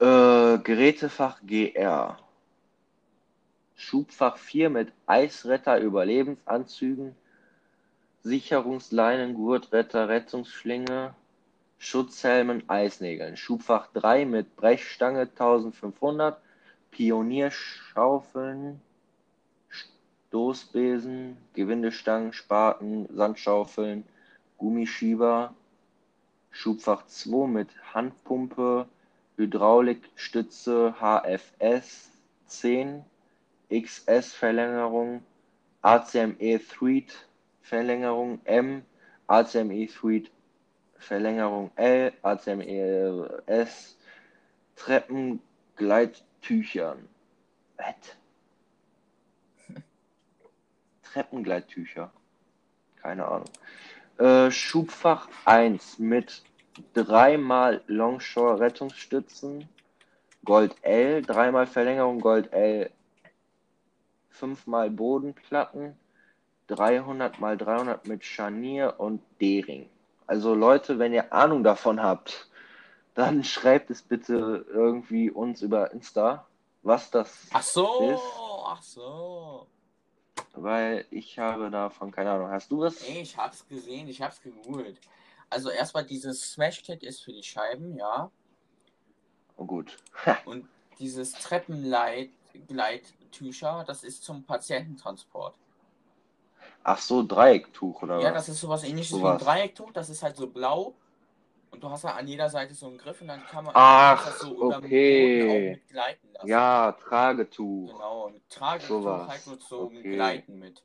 [0.00, 2.18] Äh, Gerätefach GR.
[3.82, 7.16] Schubfach 4 mit Eisretter Überlebensanzügen,
[8.22, 11.14] Sicherungsleinen, Gurtretter, Rettungsschlinge,
[11.78, 13.36] Schutzhelmen, Eisnägeln.
[13.36, 16.40] Schubfach 3 mit Brechstange 1500,
[16.92, 18.80] Pionierschaufeln,
[20.28, 24.04] Stoßbesen, Gewindestangen, Spaten, Sandschaufeln,
[24.58, 25.54] Gummischieber.
[26.52, 28.86] Schubfach 2 mit Handpumpe,
[29.36, 32.10] Hydraulikstütze HFS
[32.46, 33.04] 10,
[33.80, 35.22] XS Verlängerung,
[35.80, 37.10] ACME Thread
[37.62, 38.84] Verlängerung M,
[39.26, 40.30] ACME Thread
[40.98, 43.96] Verlängerung L, ACME S,
[44.76, 47.08] Treppengleittüchern.
[47.76, 47.94] Was?
[51.02, 52.12] Treppengleittücher.
[53.00, 53.48] Keine Ahnung.
[54.18, 56.42] Äh, Schubfach 1 mit
[56.94, 59.68] dreimal Longshore Rettungsstützen,
[60.44, 62.90] Gold L, dreimal Verlängerung Gold L,
[64.32, 65.96] fünfmal Bodenplatten,
[66.68, 69.88] 300 mal 300 mit Scharnier und D-Ring.
[70.26, 72.48] Also Leute, wenn ihr Ahnung davon habt,
[73.14, 76.46] dann schreibt es bitte irgendwie uns über Insta,
[76.82, 78.22] was das Ach so, ist,
[78.66, 79.66] ach so.
[80.54, 82.50] weil ich habe davon keine Ahnung.
[82.50, 83.00] Hast du was?
[83.08, 84.98] Nee, ich hab's gesehen, ich hab's gegoogelt.
[85.50, 88.30] Also erstmal dieses Smash-Kit ist für die Scheiben, ja.
[89.58, 89.98] Oh, gut.
[90.46, 90.66] Und
[90.98, 91.32] dieses
[93.32, 95.54] Treppengleit-Tücher, das ist zum Patiententransport.
[96.84, 98.46] Ach so, Dreiecktuch oder Ja, was?
[98.46, 99.38] das ist sowas ähnliches wie ein.
[99.38, 100.94] Dreiecktuch, das ist halt so blau.
[101.70, 104.26] Und du hast ja an jeder Seite so einen Griff und dann kann man Ach,
[104.26, 105.70] das so okay.
[105.70, 106.48] mit gleiten lassen.
[106.48, 107.92] Ja, Tragetuch.
[107.92, 109.28] Genau, und Tragetuch Sowas.
[109.28, 110.02] halt nur so Okay.
[110.02, 110.82] gleiten mit.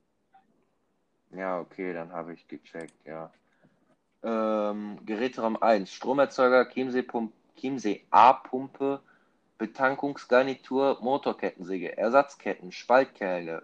[1.32, 3.32] Ja, okay, dann habe ich gecheckt, ja.
[4.24, 9.02] Ähm, Geräteraum 1, Stromerzeuger, Chiemsee-Pump- Chiemsee A-Pumpe,
[9.58, 13.64] Betankungsgarnitur, Motorkettensäge, Ersatzketten, Spaltkeile,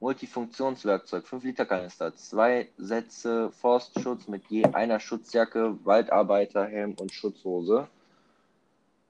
[0.00, 7.88] Multifunktionswerkzeug, 5 Liter Kanister, zwei Sätze Forstschutz mit je einer Schutzjacke, Waldarbeiterhelm und Schutzhose,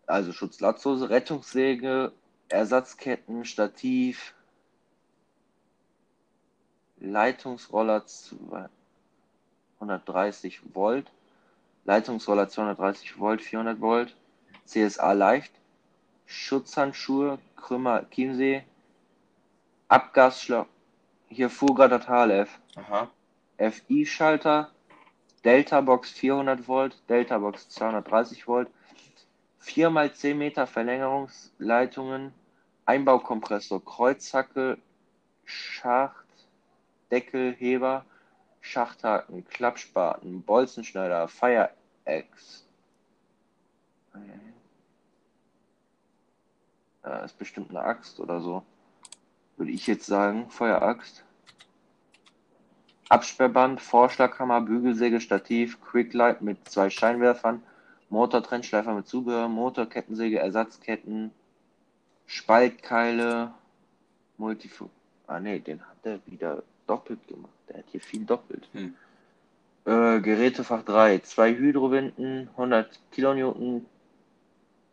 [0.06, 2.12] also Schutzlatzhose, Rettungssäge,
[2.48, 4.34] Ersatzketten, Stativ,
[6.98, 8.04] Leitungsroller
[9.78, 11.10] 230 Volt,
[11.84, 14.14] Leitungsroller 230 Volt, 400 Volt,
[14.66, 15.52] CSA leicht,
[16.26, 18.62] Schutzhandschuhe, Krümmer Chiemsee,
[19.88, 20.66] Abgasschlauch,
[21.28, 23.10] hier das HLF, Aha.
[23.58, 24.70] FI-Schalter,
[25.44, 28.68] Delta-Box 400 Volt, Delta-Box 230 Volt,
[29.58, 32.32] 4 x 10 Meter Verlängerungsleitungen,
[32.86, 34.78] Einbaukompressor, Kreuzhacke,
[35.44, 36.26] Schacht,
[37.10, 38.04] Deckelheber,
[38.60, 42.64] Schachthaken, Klappspaten, Bolzenschneider, Fire-Axe.
[47.04, 48.62] Ja, ist bestimmt eine Axt oder so.
[49.56, 51.24] Würde ich jetzt sagen, Feueraxt.
[53.08, 57.62] Absperrband, Vorschlaghammer, Bügelsäge, Stativ, Quicklight mit zwei Scheinwerfern,
[58.08, 61.30] Motortrennschleifer mit Zubehör, Motorkettensäge, Ersatzketten,
[62.26, 63.52] Spaltkeile,
[64.38, 64.88] Multifu...
[65.26, 67.52] Ah ne, den hat er wieder doppelt gemacht.
[67.68, 68.68] Der hat hier viel doppelt.
[68.72, 68.94] Hm.
[69.86, 73.86] Äh, Gerätefach 3, zwei Hydrowinden, 100 Kilonewton,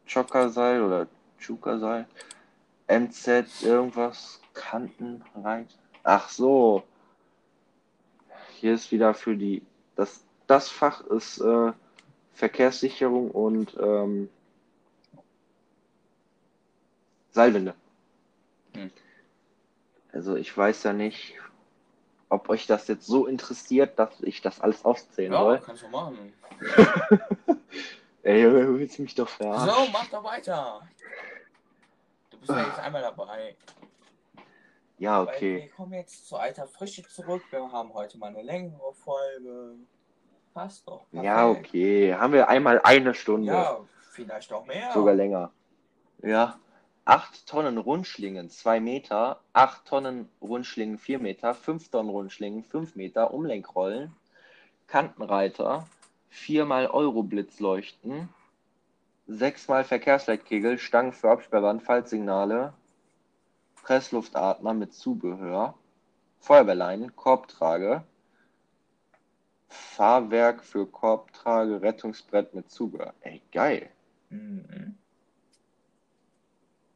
[0.06, 1.08] Chockerseil oder
[1.42, 2.08] Chuka-Seil,
[2.88, 5.68] MZ, irgendwas, Kantenreit.
[6.04, 6.84] Ach so.
[8.60, 9.64] Hier ist wieder für die,
[9.96, 11.74] das, das Fach ist äh,
[12.34, 14.30] Verkehrssicherung und ähm,
[17.32, 17.74] Seilwinde.
[18.76, 18.92] Hm.
[20.14, 21.36] Also ich weiß ja nicht,
[22.30, 25.60] ob euch das jetzt so interessiert, dass ich das alles aufzählen Ja, soll.
[25.60, 26.34] kannst du machen.
[28.24, 29.86] Ey, du willst mich doch verarschen.
[29.86, 30.82] So, mach doch weiter.
[32.42, 33.56] Bist ja jetzt einmal dabei.
[34.98, 35.62] Ja, Weil okay.
[35.62, 37.44] wir kommen jetzt zu alter Frische zurück.
[37.52, 39.76] Wir haben heute mal eine längere Folge.
[40.54, 41.06] Passt doch.
[41.12, 41.68] Ja, perfekt.
[41.68, 42.16] okay.
[42.16, 43.52] Haben wir einmal eine Stunde.
[43.52, 43.80] Ja,
[44.12, 44.92] vielleicht auch mehr.
[44.92, 45.52] Sogar länger.
[46.24, 46.60] Ja.
[47.06, 53.34] 8 Tonnen Rundschlingen 2 Meter, 8 Tonnen Rundschlingen 4 Meter, 5 Tonnen Rundschlingen 5 Meter,
[53.34, 54.16] Umlenkrollen,
[54.88, 55.88] Kantenreiter,
[56.30, 58.30] 4 mal Euro-Blitzleuchten,
[59.38, 62.74] 6 mal Verkehrsleitkegel, Stangen für Absperrband, Faltsignale,
[63.82, 65.76] Pressluftatmer mit Zubehör,
[66.40, 68.04] Feuerwehrleinen, Korbtrage,
[69.68, 73.14] Fahrwerk für Korbtrage, Rettungsbrett mit Zubehör.
[73.22, 73.90] Ey, geil.
[74.30, 74.98] Mhm.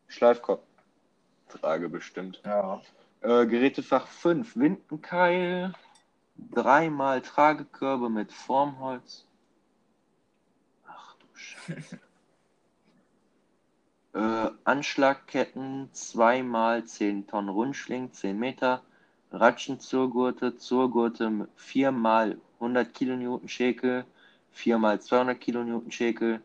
[0.07, 2.41] Schleifkorbtrage bestimmt.
[2.45, 2.81] Ja.
[3.21, 5.73] Äh, Gerätefach 5, Windenkeil,
[6.38, 9.25] dreimal Tragekörbe mit Formholz.
[10.86, 11.99] Ach du Scheiße.
[14.16, 18.82] äh, Anschlagketten, zweimal 10 Tonnen Rundschling, 10 Meter.
[19.32, 24.05] Ratschenzurgurte, Zurgurte, viermal 100 Kilonewton Schäkel,
[24.51, 26.41] viermal 200 Kilonewton Schäkel.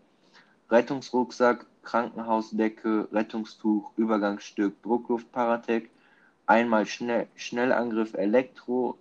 [0.69, 5.89] Rettungsrucksack, Krankenhausdecke, Rettungstuch, Übergangsstück, Druckluftparatec,
[6.47, 8.99] einmal Schnell Schnellangriff Elektro.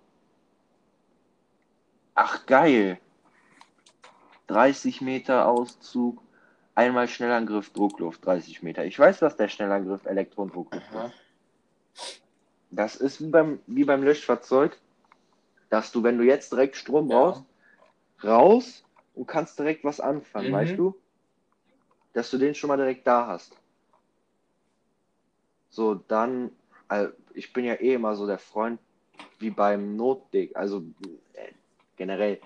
[2.14, 2.98] Ach geil.
[4.46, 6.22] 30 Meter Auszug,
[6.74, 8.84] einmal Schnellangriff Druckluft, 30 Meter.
[8.84, 11.06] Ich weiß, was der Schnellangriff Elektro und Druckluft Aha.
[11.06, 11.14] ist.
[12.70, 14.78] Das ist wie beim, wie beim Löschfahrzeug,
[15.70, 17.44] dass du, wenn du jetzt direkt Strom brauchst,
[18.22, 20.52] raus und kannst direkt was anfangen, Mhm.
[20.52, 20.94] weißt du?
[22.12, 23.56] Dass du den schon mal direkt da hast.
[25.70, 26.50] So, dann,
[26.88, 28.80] also ich bin ja eh immer so der Freund
[29.38, 30.84] wie beim Notdick, also
[31.34, 31.52] äh,
[31.96, 32.40] generell.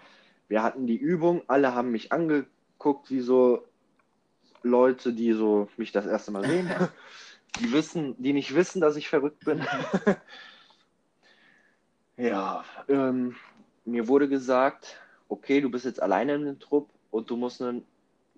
[0.48, 3.66] Wir hatten die Übung, alle haben mich angeguckt, wie so
[4.64, 6.68] Leute, die so mich das erste Mal sehen,
[7.60, 9.64] die wissen, die nicht wissen, dass ich verrückt bin.
[12.16, 13.36] ja, ähm,
[13.84, 17.84] mir wurde gesagt, okay, du bist jetzt alleine in dem Trupp und du musst einen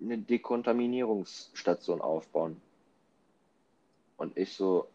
[0.01, 2.61] eine Dekontaminierungsstation aufbauen.
[4.17, 4.87] Und ich so,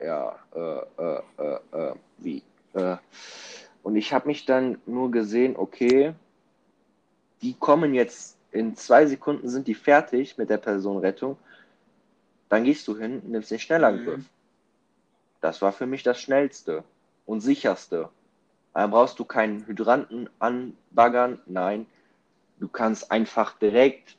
[0.00, 2.42] ja, äh, äh, äh, äh wie?
[2.72, 2.96] Äh,
[3.82, 6.14] und ich habe mich dann nur gesehen, okay,
[7.42, 11.36] die kommen jetzt in zwei Sekunden sind die fertig mit der Personenrettung.
[12.48, 14.18] Dann gehst du hin, nimmst den Schnellangriff.
[14.18, 14.26] Mhm.
[15.40, 16.84] Das war für mich das Schnellste
[17.26, 18.08] und Sicherste.
[18.72, 21.40] Da brauchst du keinen Hydranten anbaggern.
[21.46, 21.86] Nein,
[22.60, 24.16] du kannst einfach direkt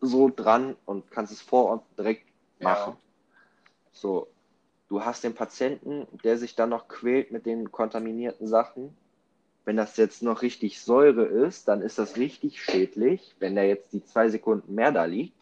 [0.00, 2.26] so dran und kannst es vor Ort direkt
[2.58, 2.94] machen.
[2.94, 2.96] Ja.
[3.92, 4.26] So,
[4.88, 8.96] du hast den Patienten, der sich dann noch quält mit den kontaminierten Sachen.
[9.68, 13.92] Wenn das jetzt noch richtig Säure ist, dann ist das richtig schädlich, wenn der jetzt
[13.92, 15.36] die zwei Sekunden mehr da liegt,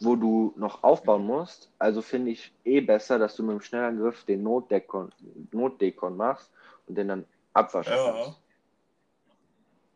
[0.00, 1.70] wo du noch aufbauen musst.
[1.78, 5.12] Also finde ich eh besser, dass du mit dem Schnellangriff den Notdekon,
[5.50, 6.50] Notdekon machst
[6.86, 7.24] und den dann
[7.54, 8.12] abwaschen ja.
[8.12, 8.38] kannst.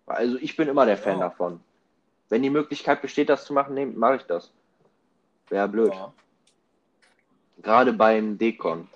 [0.06, 1.28] Also ich bin immer der Fan ja.
[1.28, 1.60] davon.
[2.30, 4.50] Wenn die Möglichkeit besteht, das zu machen, mache ich das.
[5.50, 5.92] Wäre blöd.
[5.92, 6.10] Ja.
[7.60, 8.88] Gerade beim Dekon.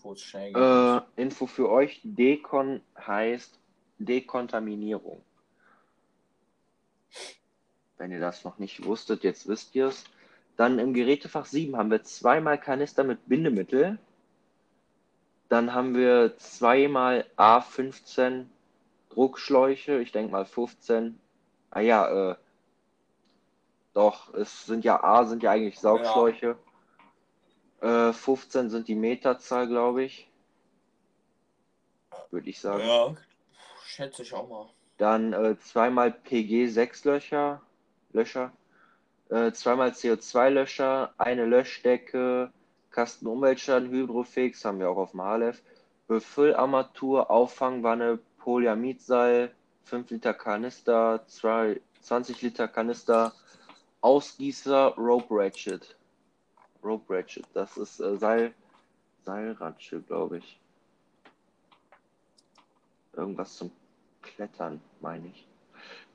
[0.00, 0.62] Wo es schnell geht.
[0.62, 3.58] Äh, Info für euch: Dekon heißt
[3.98, 5.22] Dekontaminierung.
[7.96, 10.04] Wenn ihr das noch nicht wusstet, jetzt wisst ihr es.
[10.56, 13.98] Dann im Gerätefach 7 haben wir zweimal Kanister mit Bindemittel.
[15.48, 18.46] Dann haben wir zweimal A15
[19.10, 21.18] Druckschläuche, ich denke mal 15.
[21.70, 22.36] Ah ja, äh,
[23.94, 26.46] doch, es sind ja A, sind ja eigentlich Saugschläuche.
[26.46, 26.56] Ja.
[27.80, 30.28] Äh, 15 sind die Meterzahl, glaube ich.
[32.30, 32.86] Würde ich sagen.
[32.86, 33.14] Ja,
[33.84, 34.68] schätze ich auch mal.
[34.96, 37.62] Dann äh, zweimal PG 6 Löcher,
[38.12, 38.52] Löcher.
[39.30, 42.52] Äh, zweimal CO2-Löcher, eine Löschdecke,
[42.90, 45.62] Kasten Umweltschaden, Hydrofix, haben wir auch auf HLF.
[46.08, 49.54] Befüllarmatur, Auffangwanne, Polyamidseil,
[49.84, 53.34] 5 Liter Kanister, 20 Liter Kanister,
[54.00, 55.97] Ausgießer, Rope Ratchet.
[56.82, 58.54] Rope Ratchet, das ist äh, Seil,
[59.24, 60.58] Seilratsche, glaube ich.
[63.14, 63.70] Irgendwas zum
[64.22, 65.46] Klettern, meine ich.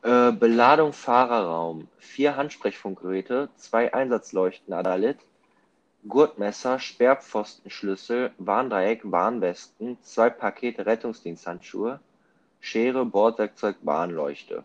[0.04, 5.18] Äh, Beladung Fahrerraum, vier Handsprechfunkgeräte, zwei Einsatzleuchten Adalit,
[6.08, 12.00] Gurtmesser, Sperrpfostenschlüssel, Warndreieck, Warnwesten, zwei Pakete Rettungsdiensthandschuhe,
[12.60, 14.64] Schere, Bordwerkzeug, Warnleuchte.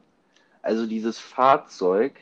[0.62, 2.18] Also dieses Fahrzeug,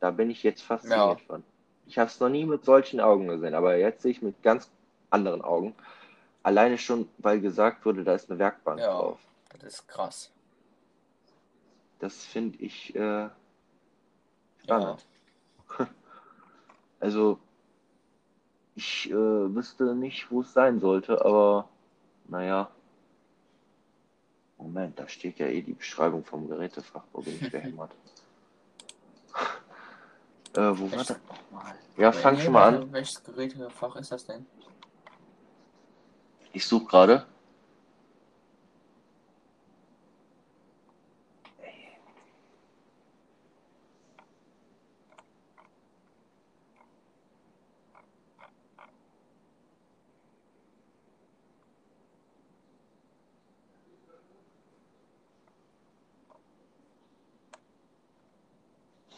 [0.00, 1.26] da bin ich jetzt fasziniert ja.
[1.26, 1.42] von.
[1.86, 4.70] Ich habe es noch nie mit solchen Augen gesehen, aber jetzt sehe ich mit ganz
[5.10, 5.74] anderen Augen.
[6.42, 9.20] Alleine schon, weil gesagt wurde, da ist eine Werkbank ja, drauf.
[9.60, 10.30] Das ist krass.
[11.98, 13.28] Das finde ich äh,
[14.62, 15.06] spannend.
[15.78, 15.88] Ja.
[17.00, 17.38] Also,
[18.76, 21.68] ich äh, wüsste nicht, wo es sein sollte, aber
[22.28, 22.70] naja.
[24.56, 27.04] Moment, da steht ja eh die Beschreibung vom Gerätefach.
[27.12, 27.94] Wo bin ich behämmert?
[30.56, 30.96] Äh, wo Echt?
[30.96, 31.74] war das nochmal?
[31.96, 32.92] Ja, fang schon mal an.
[32.92, 34.46] Welches Gerätefach ist das denn?
[36.52, 37.26] Ich suche gerade.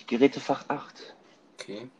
[0.06, 1.16] Gerätefach 8.
[1.66, 1.90] Okay.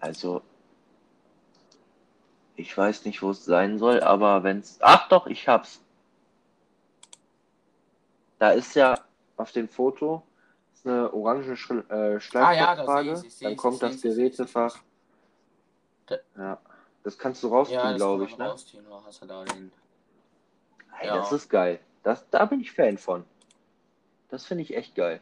[0.00, 0.40] Also,
[2.56, 4.78] ich weiß nicht, wo es sein soll, aber wenn es.
[4.80, 5.80] Ach doch, ich hab's.
[8.38, 8.98] Da ist ja
[9.36, 10.22] auf dem Foto
[10.84, 12.18] eine orange Schl äh.
[12.38, 12.74] Ah, ja,
[13.42, 14.78] Dann kommt das Gerätefach.
[16.36, 16.58] Ja,
[17.04, 18.36] das kannst du rausziehen, ja, glaube ich.
[18.38, 18.48] Ne?
[18.48, 18.84] Rausziehen,
[20.92, 21.16] Hey, ja.
[21.16, 21.78] das ist geil.
[22.02, 23.24] Das, da bin ich Fan von.
[24.28, 25.20] Das finde ich echt geil.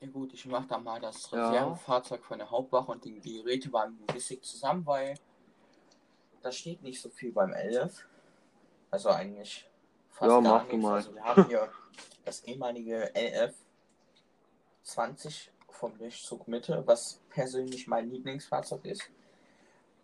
[0.00, 2.26] Ja gut, ich mache da mal das Reservefahrzeug ja.
[2.26, 5.14] von der Hauptwache und die Geräte waren ein bisschen zusammen, weil
[6.42, 8.04] da steht nicht so viel beim 11.
[8.90, 9.68] Also eigentlich
[10.10, 10.82] fast ja, gar nichts.
[10.82, 10.94] Mal.
[10.94, 11.68] Also wir haben hier
[12.24, 13.54] das ehemalige LF
[14.82, 19.10] 20 vom Durchzug Mitte, was persönlich mein Lieblingsfahrzeug ist.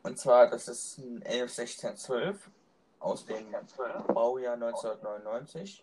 [0.03, 2.51] Und zwar, das ist ein 111612
[3.01, 3.53] aus dem
[4.09, 5.83] Baujahr 1999.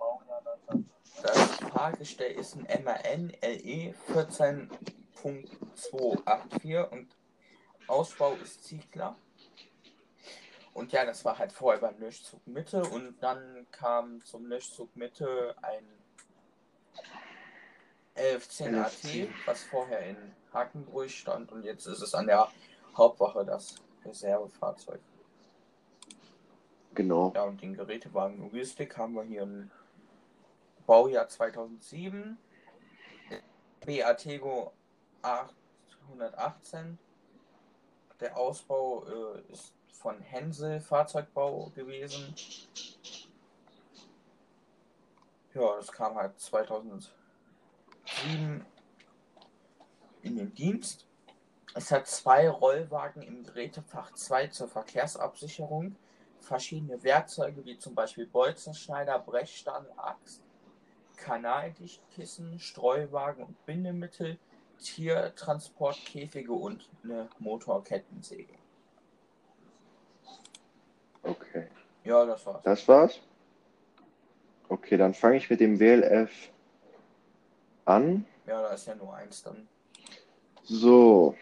[1.22, 7.16] Das Fahrgestell ist ein MAN LE 14.284 und
[7.88, 9.16] Ausbau ist Ziegler.
[10.74, 15.56] Und ja, das war halt vorher beim Löschzug Mitte und dann kam zum Löschzug Mitte
[15.62, 15.86] ein
[18.16, 20.18] 1110 AT, was vorher in
[20.54, 22.50] Hakenbrüch stand und jetzt ist es an der
[22.96, 25.02] Hauptwache das Reservefahrzeug.
[26.96, 27.34] Genau.
[27.36, 29.70] Ja, und den Gerätewagen Logistik haben wir hier im
[30.88, 32.38] Baujahr 2007.
[33.86, 34.72] Beatego
[35.22, 36.98] 818.
[38.20, 42.34] Der Ausbau äh, ist von Hensel Fahrzeugbau gewesen.
[45.54, 47.14] Ja, das kam halt 2007
[50.22, 51.06] in den Dienst.
[51.74, 55.98] Es hat zwei Rollwagen im Gerätefach 2 zur Verkehrsabsicherung,
[56.46, 60.42] verschiedene Werkzeuge wie zum Beispiel Bolzenschneider, Brechstangen, Axt,
[61.18, 64.38] Kanaldichtkissen, Streuwagen und Bindemittel,
[64.80, 68.54] Tiertransportkäfige und eine Motorkettensäge.
[71.24, 71.68] Okay.
[72.04, 72.64] Ja, das war's.
[72.64, 73.22] Das war's?
[74.70, 76.52] Okay, dann fange ich mit dem WLF
[77.86, 78.26] an.
[78.46, 79.68] Ja, da ist ja nur eins dann.
[80.64, 81.36] So.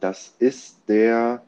[0.00, 1.42] Das ist der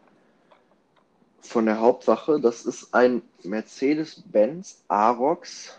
[1.43, 2.41] von der Hauptsache.
[2.41, 5.77] Das ist ein Mercedes-Benz Arox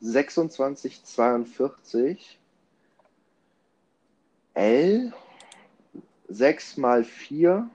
[0.00, 2.38] 2642
[4.54, 5.12] L
[6.28, 7.68] 6 mal 4,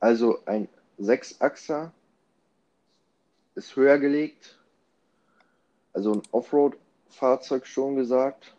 [0.00, 0.68] also ein
[0.98, 1.92] Sechsachser,
[3.54, 4.58] ist höher gelegt,
[5.92, 8.54] also ein Offroad-Fahrzeug schon gesagt.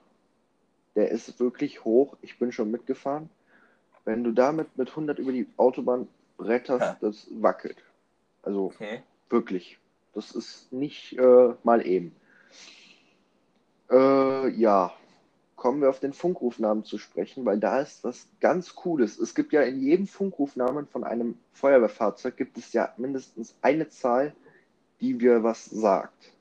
[0.96, 2.18] Der ist wirklich hoch.
[2.22, 3.30] Ich bin schon mitgefahren.
[4.04, 6.08] Wenn du damit mit 100 über die Autobahn
[6.44, 6.98] bretterst, Ja.
[7.02, 7.78] das wackelt.
[8.44, 9.04] Also Okay.
[9.30, 9.78] wirklich.
[10.14, 12.14] Das ist nicht äh, mal eben.
[13.90, 14.94] Äh, ja,
[15.56, 19.20] kommen wir auf den Funkrufnamen zu sprechen, weil da ist was ganz Cooles.
[19.20, 24.34] Es gibt ja in jedem Funkrufnamen von einem Feuerwehrfahrzeug gibt es ja mindestens eine Zahl,
[25.00, 26.34] die mir was sagt.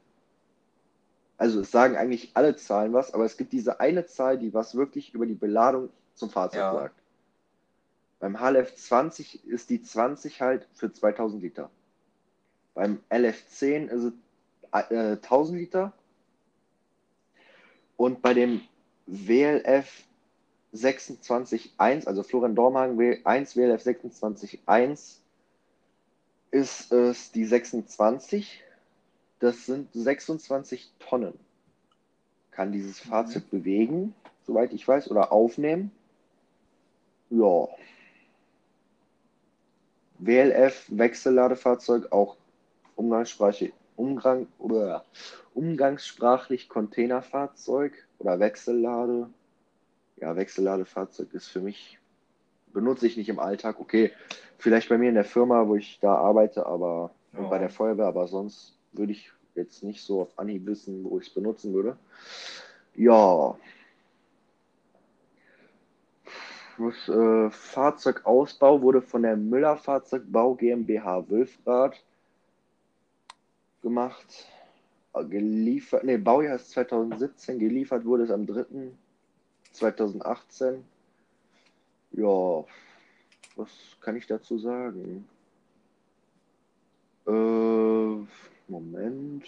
[1.36, 4.74] Also es sagen eigentlich alle Zahlen was, aber es gibt diese eine Zahl, die was
[4.74, 6.72] wirklich über die Beladung zum Fahrzeug Ja.
[6.74, 6.99] sagt.
[8.20, 11.70] Beim HLF 20 ist die 20 halt für 2000 Liter.
[12.74, 15.92] Beim LF10 ist es äh, 1000 Liter.
[17.96, 18.60] Und bei dem
[19.06, 20.04] WLF
[20.74, 25.16] 26.1, also Florian Dormagen W1 WLF 26.1,
[26.50, 28.62] ist es die 26.
[29.40, 31.38] Das sind 26 Tonnen.
[32.50, 33.08] Kann dieses Mhm.
[33.10, 34.14] Fahrzeug bewegen,
[34.46, 35.90] soweit ich weiß, oder aufnehmen.
[37.30, 37.68] Ja.
[40.20, 42.36] WLF Wechselladefahrzeug, auch
[42.96, 45.04] umgangssprachlich, Umgang, oder
[45.54, 49.28] umgangssprachlich Containerfahrzeug oder Wechsellade.
[50.16, 51.98] Ja, Wechselladefahrzeug ist für mich,
[52.72, 53.80] benutze ich nicht im Alltag.
[53.80, 54.12] Okay,
[54.58, 57.48] vielleicht bei mir in der Firma, wo ich da arbeite, aber Ja.
[57.48, 61.28] bei der Feuerwehr, aber sonst würde ich jetzt nicht so auf Anhieb wissen, wo ich
[61.28, 61.96] es benutzen würde.
[62.94, 63.56] Ja.
[66.78, 72.02] Äh, Fahrzeugausbau wurde von der Müller Fahrzeugbau GmbH Wülfrath
[73.82, 74.46] gemacht.
[75.14, 78.92] Äh, Geliefert, ne, Baujahr ist 2017, geliefert wurde es am 3.
[79.72, 80.84] 2018.
[82.12, 82.64] Ja,
[83.56, 85.28] was kann ich dazu sagen?
[87.26, 88.26] Äh,
[88.68, 89.44] Moment.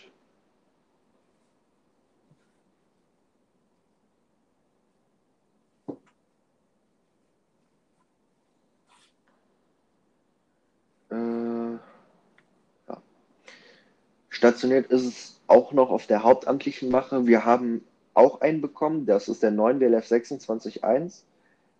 [14.46, 17.26] Stationiert ist es auch noch auf der hauptamtlichen Mache.
[17.28, 21.22] Wir haben auch einen bekommen, das ist der 9 WLF 26.1.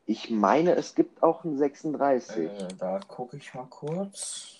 [0.07, 2.37] Ich meine, es gibt auch einen 36.
[2.37, 4.59] Äh, da gucke ich mal kurz.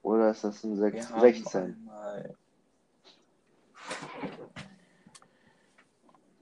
[0.00, 1.62] Oder ist das ein Wir 6, haben 16?
[1.62, 2.34] einmal-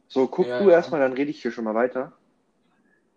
[0.06, 0.76] So, guck Ja, du ja.
[0.76, 2.12] erstmal, dann rede ich hier schon mal weiter.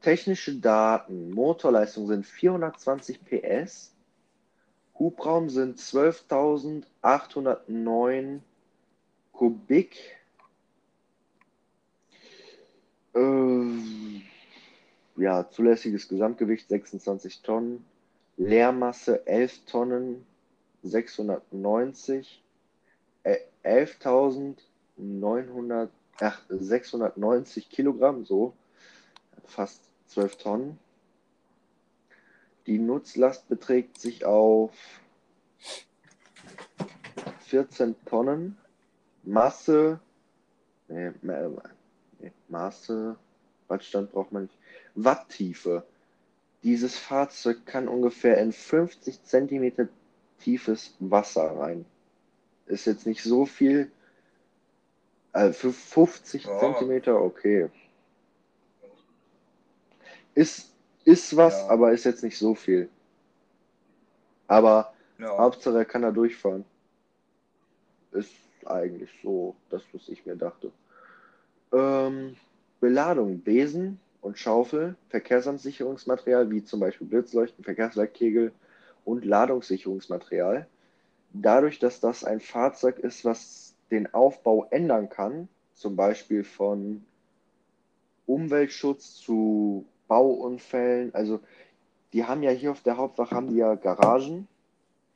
[0.01, 1.29] Technische Daten.
[1.29, 3.94] Motorleistung sind 420 PS.
[4.97, 8.39] Hubraum sind 12.809
[9.31, 9.97] Kubik.
[13.13, 14.23] Ähm,
[15.17, 17.83] ja, zulässiges Gesamtgewicht 26 Tonnen.
[18.37, 20.25] Leermasse 11 Tonnen
[20.83, 22.41] 690.
[23.23, 25.89] Äh, 11.900
[26.19, 28.53] ach, 690 Kilogramm, so
[29.45, 30.79] fast 12 Tonnen.
[32.67, 34.71] Die Nutzlast beträgt sich auf
[37.41, 38.57] 14 Tonnen.
[39.23, 39.99] Masse,
[40.87, 43.15] nee, nee, Maße,
[43.67, 44.57] Wattstand braucht man nicht.
[44.95, 45.83] Watttiefe.
[46.63, 49.87] Dieses Fahrzeug kann ungefähr in 50 Zentimeter
[50.39, 51.85] tiefes Wasser rein.
[52.65, 53.91] Ist jetzt nicht so viel.
[55.33, 56.59] Äh, für 50 Ja.
[56.59, 57.69] Zentimeter, okay.
[60.33, 60.74] Ist,
[61.05, 61.69] ist was, Ja.
[61.69, 62.89] aber ist jetzt nicht so viel.
[64.47, 65.37] Aber Ja.
[65.37, 66.65] Hauptsache, er kann da durchfahren.
[68.11, 68.33] Ist
[68.65, 70.71] eigentlich so das, was ich mir dachte.
[71.71, 72.35] Ähm,
[72.79, 78.51] Beladung, Besen und Schaufel, Verkehrsamtssicherungsmaterial, wie zum Beispiel Blitzleuchten, Verkehrsleitkegel
[79.05, 80.67] und Ladungssicherungsmaterial.
[81.33, 87.03] Dadurch, dass das ein Fahrzeug ist, was den Aufbau ändern kann, zum Beispiel von
[88.25, 91.39] Umweltschutz zu Bauunfällen, also
[92.13, 94.47] die haben ja hier auf der Hauptwache haben die ja Garagen.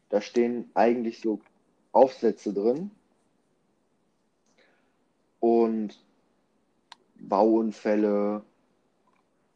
[0.09, 1.39] Da stehen eigentlich so
[1.91, 2.91] Aufsätze drin.
[5.39, 6.03] Und
[7.15, 8.43] Bauunfälle,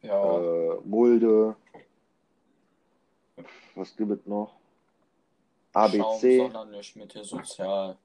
[0.02, 0.38] Ja.
[0.38, 1.56] äh, Mulde,
[3.74, 4.54] was gibt es noch?
[5.74, 7.96] Schaum, ABC, Sondernisch, Mitte, Sozial.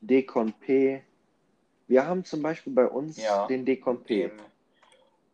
[0.00, 1.02] Decon P.
[1.88, 3.46] Wir haben zum Beispiel bei uns Ja.
[3.48, 4.28] den Decon P.
[4.28, 4.40] Dem.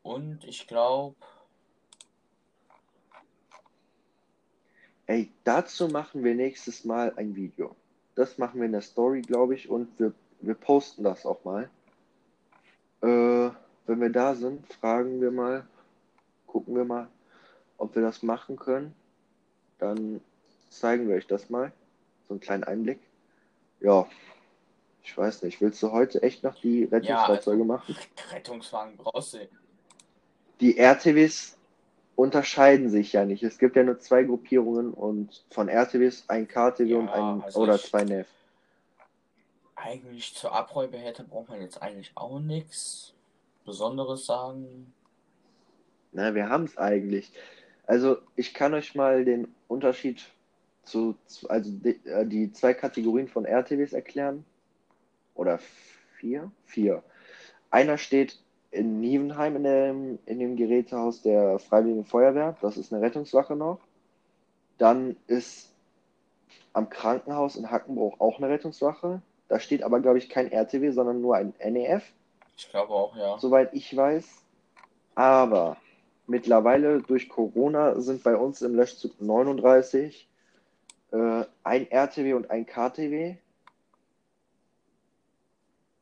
[0.02, 1.14] Und ich glaube,
[5.06, 7.74] Ey, dazu machen wir nächstes Mal ein Video.
[8.14, 11.68] Das machen wir in der Story, glaube ich, und wir, wir posten das auch mal.
[13.02, 13.50] Äh,
[13.86, 15.66] wenn wir da sind, fragen wir mal,
[16.46, 17.08] gucken wir mal,
[17.78, 18.94] ob wir das machen können.
[19.78, 20.20] Dann
[20.70, 21.72] zeigen wir euch das mal.
[22.28, 23.00] So einen kleinen Einblick.
[23.80, 24.06] Ja,
[25.02, 25.60] ich weiß nicht.
[25.60, 27.96] Willst du heute echt noch die Rettungsfahrzeuge machen?
[28.30, 29.48] Rettungswagen brauchst du.
[30.62, 31.58] Die RTWs
[32.14, 33.42] unterscheiden sich ja nicht.
[33.42, 37.62] Es gibt ja nur zwei Gruppierungen und von RTWs ein KTW Ja, und ein also
[37.62, 38.28] oder zwei NEF.
[39.74, 43.12] Eigentlich zur Abräubehälter braucht man jetzt eigentlich auch nichts
[43.64, 44.92] Besonderes sagen.
[46.12, 47.32] Na, wir haben es eigentlich.
[47.88, 50.22] Also ich kann euch mal den Unterschied
[50.84, 54.44] zu, zu also die, äh, die zwei Kategorien von RTWs erklären.
[55.34, 55.58] Oder
[56.18, 56.52] vier?
[56.66, 57.02] Vier.
[57.70, 58.38] Einer steht
[58.72, 62.56] in Nievenheim in dem, in dem Gerätehaus der Freiwilligen Feuerwehr.
[62.62, 63.78] Das ist eine Rettungswache noch.
[64.78, 65.70] Dann ist
[66.72, 69.20] am Krankenhaus in Hackenbruch auch eine Rettungswache.
[69.48, 72.02] Da steht aber, glaube ich, kein RTW, sondern nur ein NEF
[72.56, 73.38] Ich glaube auch, ja.
[73.38, 74.42] soweit ich weiß.
[75.14, 75.76] Aber
[76.26, 80.26] mittlerweile durch Corona sind bei uns im Löschzug 39
[81.10, 83.36] äh, ein RTW und ein KTW.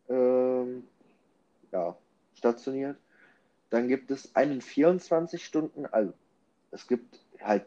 [0.08, 0.84] Ähm,
[1.72, 1.96] ja,
[2.40, 2.96] stationiert.
[3.68, 6.12] Dann gibt es einen 24 Stunden, also
[6.72, 7.66] es gibt halt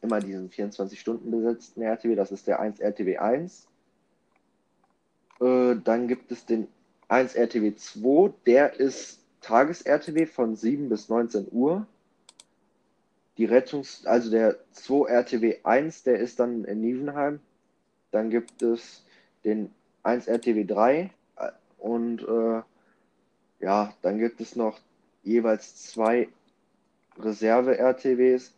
[0.00, 3.68] immer diesen 24 Stunden besetzten RTW, das ist der 1 RTW 1.
[5.40, 6.68] Äh, dann gibt es den
[7.08, 11.86] 1 RTW 2, der ist Tages-RTW von 7 bis 19 Uhr.
[13.38, 17.40] Die Rettungs-, also der 2 RTW 1, der ist dann in Nievenheim.
[18.10, 19.04] Dann gibt es
[19.44, 19.70] den
[20.04, 22.62] 1 RTW 3 äh, und äh,
[23.60, 24.78] ja, dann gibt es noch
[25.22, 26.28] jeweils zwei
[27.18, 28.52] Reserve-RTWs,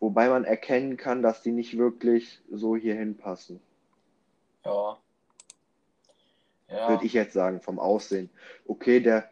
[0.00, 3.60] wobei man erkennen kann, dass die nicht wirklich so hier hinpassen.
[4.64, 4.98] Ja.
[6.68, 6.88] Ja.
[6.88, 8.30] würde ich jetzt sagen, vom Aussehen.
[8.66, 9.30] Okay, der,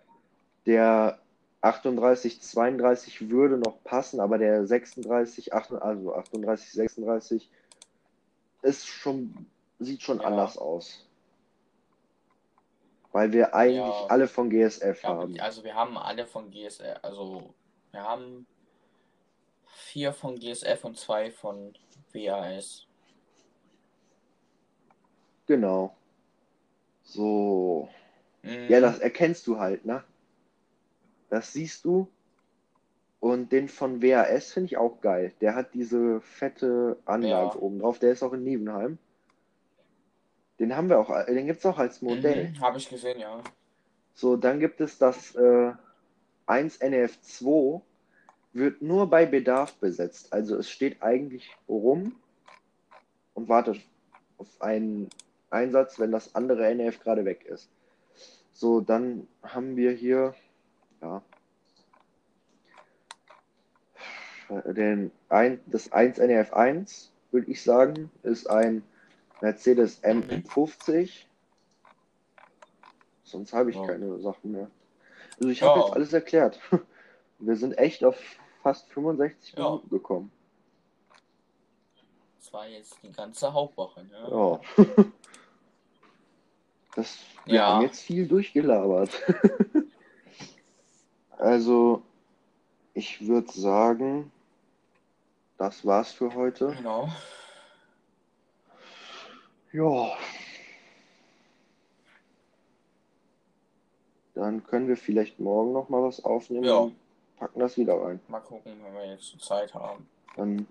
[0.66, 1.18] der
[1.62, 7.50] 38, 32 würde noch passen, aber der 36, 8, also 38, 36
[8.62, 9.46] ist schon,
[9.78, 10.26] sieht schon Ja.
[10.26, 11.06] anders aus.
[13.12, 14.06] Weil wir eigentlich Ja.
[14.08, 15.38] alle von GSF Ja, haben.
[15.40, 17.54] also wir haben alle von GSF, also
[17.90, 18.46] wir haben
[19.66, 21.74] vier von GSF und zwei von
[22.12, 22.86] WAS.
[25.46, 25.94] Genau.
[27.02, 27.88] So.
[28.42, 28.68] Mhm.
[28.68, 30.04] Ja, das erkennst du halt, ne?
[31.28, 32.08] Das siehst du.
[33.18, 35.32] Und den von WAS finde ich auch geil.
[35.40, 37.62] Der hat diese fette Anlage Ja.
[37.62, 37.98] oben drauf.
[37.98, 38.98] Der ist auch in Nievenheim.
[40.60, 42.50] Den haben wir auch, den gibt es auch als Modell.
[42.50, 43.42] Mhm, Habe ich gesehen, ja.
[44.14, 45.72] So, dann gibt es das äh,
[46.46, 47.80] 1 NF2,
[48.52, 50.34] wird nur bei Bedarf besetzt.
[50.34, 52.14] Also es steht eigentlich rum
[53.32, 53.80] und wartet
[54.36, 55.08] auf einen
[55.48, 57.70] Einsatz, wenn das andere NF gerade weg ist.
[58.52, 60.34] So, dann haben wir hier,
[61.00, 61.22] ja,
[64.66, 68.82] den ein, das 1 NF1, würde ich sagen, ist ein
[69.40, 71.26] Mercedes M50.
[73.24, 73.86] Sonst habe ich Ja.
[73.86, 74.70] keine Sachen mehr.
[75.38, 75.86] Also ich habe Ja.
[75.86, 76.60] jetzt alles erklärt.
[77.38, 78.16] Wir sind echt auf
[78.62, 79.64] fast 65 Ja.
[79.64, 80.32] Minuten gekommen.
[82.38, 84.28] Das war jetzt die ganze Hauptwoche, ne?
[84.30, 84.60] Ja.
[86.96, 87.66] Das, wir Ja.
[87.74, 89.10] haben jetzt viel durchgelabert.
[91.38, 92.02] also,
[92.94, 94.32] ich würde sagen,
[95.56, 96.74] das war's für heute.
[96.76, 97.08] Genau.
[99.72, 100.16] Ja.
[104.34, 106.76] Dann können wir vielleicht morgen noch mal was aufnehmen Ja.
[106.78, 106.96] und
[107.36, 108.20] packen das wieder rein.
[108.28, 110.06] Mal gucken, wenn wir jetzt Zeit haben.
[110.36, 110.66] Dann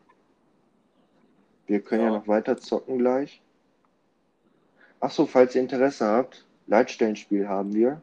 [1.68, 2.18] Wir können ja, Ja.
[2.18, 3.42] noch weiter zocken gleich.
[5.00, 8.02] Achso, falls ihr Interesse habt, Leitstellenspiel haben wir.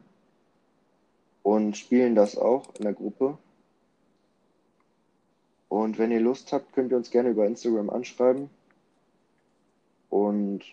[1.43, 3.37] Und spielen das auch in der Gruppe.
[5.67, 8.49] Und wenn ihr Lust habt, könnt ihr uns gerne über Instagram anschreiben.
[10.09, 10.63] Und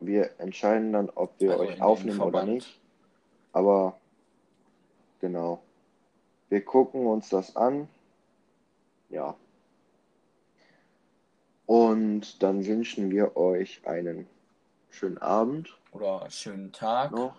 [0.00, 2.78] wir entscheiden dann, ob wir Also euch aufnehmen oder nicht.
[3.52, 3.98] Aber
[5.20, 5.62] genau.
[6.48, 7.88] Wir gucken uns das an.
[9.10, 9.34] Ja.
[11.66, 14.26] Und dann wünschen wir euch einen
[14.90, 17.36] schönen Abend Oder schönen Tag, noch.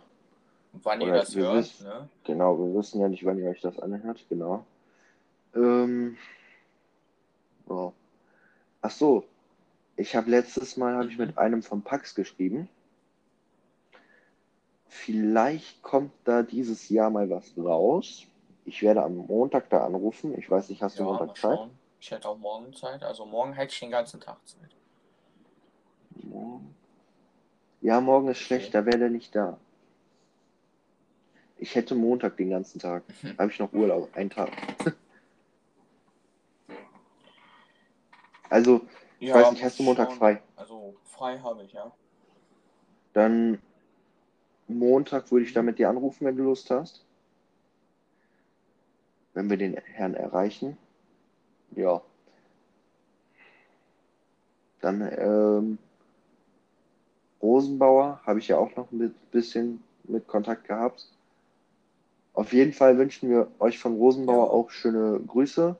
[0.72, 1.55] wann ihr Oder das wir hört.
[1.57, 2.09] wissen- Ne?
[2.24, 4.24] Genau, wir wissen ja nicht, wann ihr euch das anhört.
[4.30, 4.66] Genau.
[5.55, 6.18] Ähm,
[7.70, 7.91] ja.
[8.82, 9.26] Ach so.
[10.02, 12.68] Ich habe letztes Mal habe ich mit einem von Pax geschrieben.
[14.88, 18.26] Vielleicht kommt da dieses Jahr mal was raus.
[18.66, 20.36] Ich werde am Montag da anrufen.
[20.39, 21.60] Ich weiß nicht, hast du Ja, Montag Zeit?
[21.99, 23.04] Ich hätte auch morgen Zeit.
[23.04, 24.72] Also morgen hätte ich den ganzen Tag Zeit.
[26.24, 26.74] Morgen.
[27.82, 28.80] Ja, morgen ist schlecht, Okay.
[28.80, 29.60] da wäre der nicht da.
[31.60, 33.04] Ich hätte Montag den ganzen Tag.
[33.22, 33.38] Mhm.
[33.38, 34.49] Habe ich noch Urlaub, einen Tag.
[38.49, 38.82] Also,
[39.22, 40.18] ich Ja, weiß nicht, hast du Montag schauen.
[40.18, 40.42] frei?
[40.56, 41.92] Also frei habe ich, ja.
[43.14, 43.62] Dann
[44.68, 47.06] Montag würde ich da mit dir anrufen, wenn du Lust hast.
[49.34, 50.78] Wenn wir den Herrn erreichen.
[51.76, 52.02] Ja.
[54.82, 55.78] Dann ähm,
[57.42, 61.08] Rosenbauer habe ich ja auch noch ein bisschen mit Kontakt gehabt.
[62.34, 64.52] Auf jeden Fall wünschen wir euch von Rosenbauer Ja.
[64.52, 65.76] auch schöne Grüße.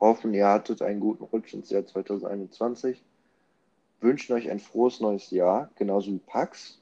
[0.00, 3.02] Hoffen, ihr hattet einen guten Rutsch ins Jahr 2021.
[4.00, 6.78] Wünschen euch ein frohes neues Jahr, genauso wie Pax.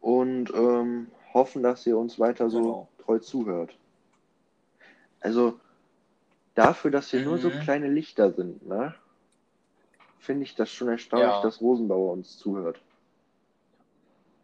[0.00, 2.88] Und ähm, hoffen, dass ihr uns weiter so Genau.
[2.98, 3.76] treu zuhört.
[5.20, 5.60] Also
[6.54, 7.60] dafür, dass wir nur so Mhm.
[7.60, 8.94] kleine Lichter sind, ne?
[10.18, 11.42] Finde ich das schon erstaunlich, Ja.
[11.42, 12.80] dass Rosenbauer uns zuhört.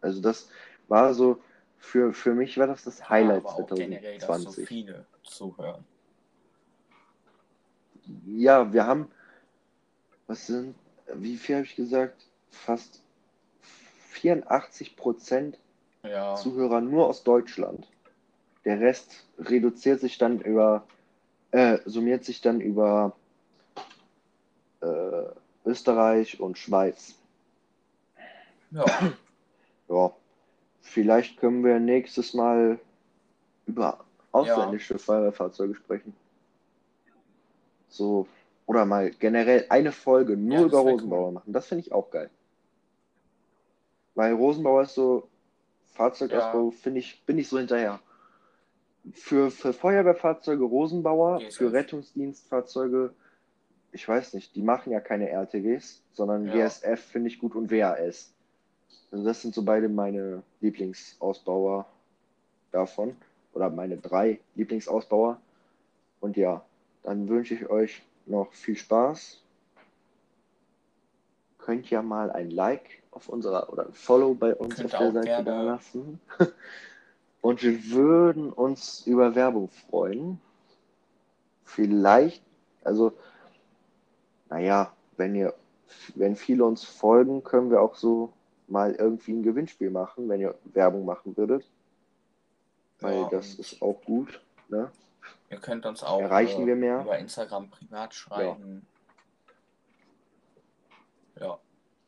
[0.01, 0.49] Also das
[0.87, 1.39] war so,
[1.79, 4.67] für, für mich war das das Highlight ja, aber auch generell, dass so 2020.
[4.67, 5.83] viele zuhören.
[8.25, 9.09] Ja, wir haben,
[10.27, 10.75] was sind,
[11.13, 12.25] wie viel habe ich gesagt?
[12.49, 13.01] Fast
[14.09, 15.57] 84 Prozent
[16.03, 17.87] Ja, Zuhörer nur aus Deutschland.
[18.65, 20.85] Der Rest reduziert sich dann über,
[21.51, 23.15] äh, summiert sich dann über
[24.81, 25.23] äh,
[25.65, 27.15] Österreich und Schweiz.
[28.71, 28.85] ja,
[29.87, 30.11] Ja,
[30.81, 32.79] vielleicht können wir nächstes Mal
[33.65, 36.15] über ausländische Feuerwehrfahrzeuge sprechen.
[37.91, 38.27] So,
[38.65, 41.33] oder mal generell eine Folge nur Ja, über Rosenbauer cool.
[41.33, 41.53] machen.
[41.53, 42.29] Das finde ich auch geil.
[44.15, 45.27] Weil Rosenbauer ist so,
[45.93, 47.99] Fahrzeugausbau, finde ich, bin ich so hinterher.
[49.13, 51.57] Für, für Feuerwehrfahrzeuge Rosenbauer, GSF.
[51.57, 53.13] für Rettungsdienstfahrzeuge,
[53.91, 56.53] ich weiß nicht, die machen ja keine RTWs, sondern Ja.
[56.53, 58.31] GSF finde ich gut und WAS.
[59.11, 61.85] Also das sind so beide meine Lieblingsausbauer
[62.71, 63.17] davon.
[63.53, 65.41] Oder meine drei Lieblingsausbauer.
[66.21, 66.63] Und ja,
[67.03, 69.41] dann wünsche ich euch noch viel Spaß.
[71.57, 75.11] Könnt ja mal ein Like auf unserer oder ein Follow bei uns Könnt auf der
[75.11, 76.19] Seite gerne- da lassen.
[77.41, 80.39] Und wir würden uns über Werbung freuen.
[81.65, 82.43] Vielleicht,
[82.83, 83.13] also,
[84.49, 85.55] naja, wenn ihr,
[86.15, 88.31] wenn viele uns folgen, können wir auch so
[88.67, 91.65] mal irgendwie ein Gewinnspiel machen, wenn ihr Werbung machen würdet.
[92.99, 94.39] Weil Ja, das ist auch gut.
[94.69, 94.91] Ne?
[95.49, 97.01] Ihr könnt uns auch Erreichen äh, wir mehr?
[97.01, 98.85] über Instagram privat schreiben.
[101.39, 101.59] Ja.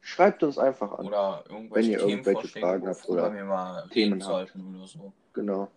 [0.02, 1.08] Schreibt uns einfach an.
[1.08, 5.14] Oder irgendwelche Wenn ihr irgendwelche Fragen habt oder wir mal Themen sollten oder so.
[5.34, 5.70] Genau.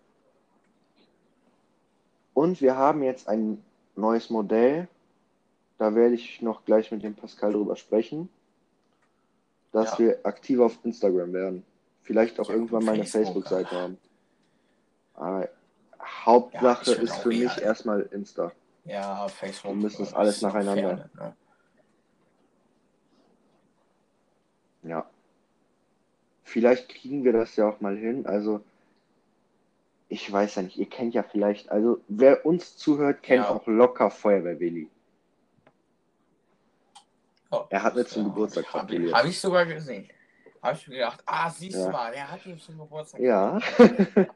[2.34, 3.62] Und wir haben jetzt ein
[3.94, 4.88] neues Modell.
[5.78, 8.28] Da werde ich noch gleich mit dem Pascal drüber sprechen.
[9.72, 9.98] Dass Ja.
[9.98, 11.64] wir aktiv auf Instagram werden.
[12.02, 13.80] Vielleicht auch Ja, irgendwann mal eine Facebook, Facebook-Seite ja.
[13.82, 13.98] haben.
[15.14, 15.48] Aber
[16.26, 18.52] Hauptsache Ja, ist für eher- mich erstmal Insta.
[18.84, 19.72] Ja, Facebook.
[19.72, 21.08] Wir müssen es alles noch nacheinander.
[21.16, 21.34] Ferne,
[24.82, 24.90] ne?
[24.90, 25.06] Ja.
[26.44, 28.26] Vielleicht kriegen wir das ja auch mal hin.
[28.26, 28.60] Also,
[30.08, 33.50] ich weiß ja nicht, ihr kennt ja vielleicht, also wer uns zuhört, kennt Ja.
[33.50, 34.88] auch locker Feuerwehr-Willi.
[37.52, 39.14] Ja, Er hat mir zum ja, Geburtstag Habe gratuliert.
[39.14, 40.08] hab ich sogar gesehen.
[40.62, 41.86] Habe ich mir gedacht, ah, siehst Ja.
[41.86, 43.58] du mal, der hat ihm zum Geburtstag Ja.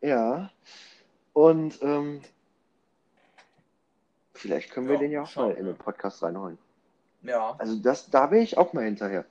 [0.00, 0.50] ja.
[1.32, 2.22] Und ähm,
[4.34, 6.58] vielleicht können wir Ja, den ja auch mal in den Podcast reinholen.
[7.22, 9.24] Ja, Also das, da wäre ich auch mal hinterher.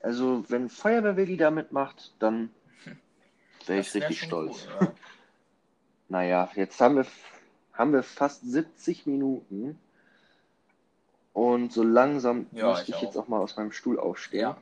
[0.00, 2.50] Also wenn Feuerwehr-Willi da mitmacht, dann
[3.66, 4.66] wäre ich wär richtig stolz.
[4.80, 4.92] Ja.
[6.08, 7.06] Naja, jetzt haben wir,
[7.72, 9.78] haben wir fast 70 Minuten.
[11.32, 13.24] Und so langsam Ja, möchte ich ich jetzt auch.
[13.24, 14.56] auch mal aus meinem Stuhl aufstehen Ja.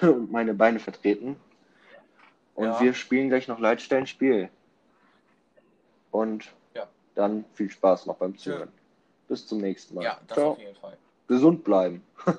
[0.08, 1.36] und meine Beine vertreten.
[2.54, 2.80] Und Ja.
[2.80, 4.48] wir spielen gleich noch Leitstellen-Spiel.
[6.10, 6.86] Und Ja.
[7.14, 8.36] dann viel Spaß noch beim.
[8.36, 8.70] Zuhören.
[9.28, 10.04] Bis zum nächsten Mal.
[10.04, 10.50] Ja, das Ciao.
[10.52, 10.96] auf jeden Fall.
[11.28, 12.02] Gesund bleiben.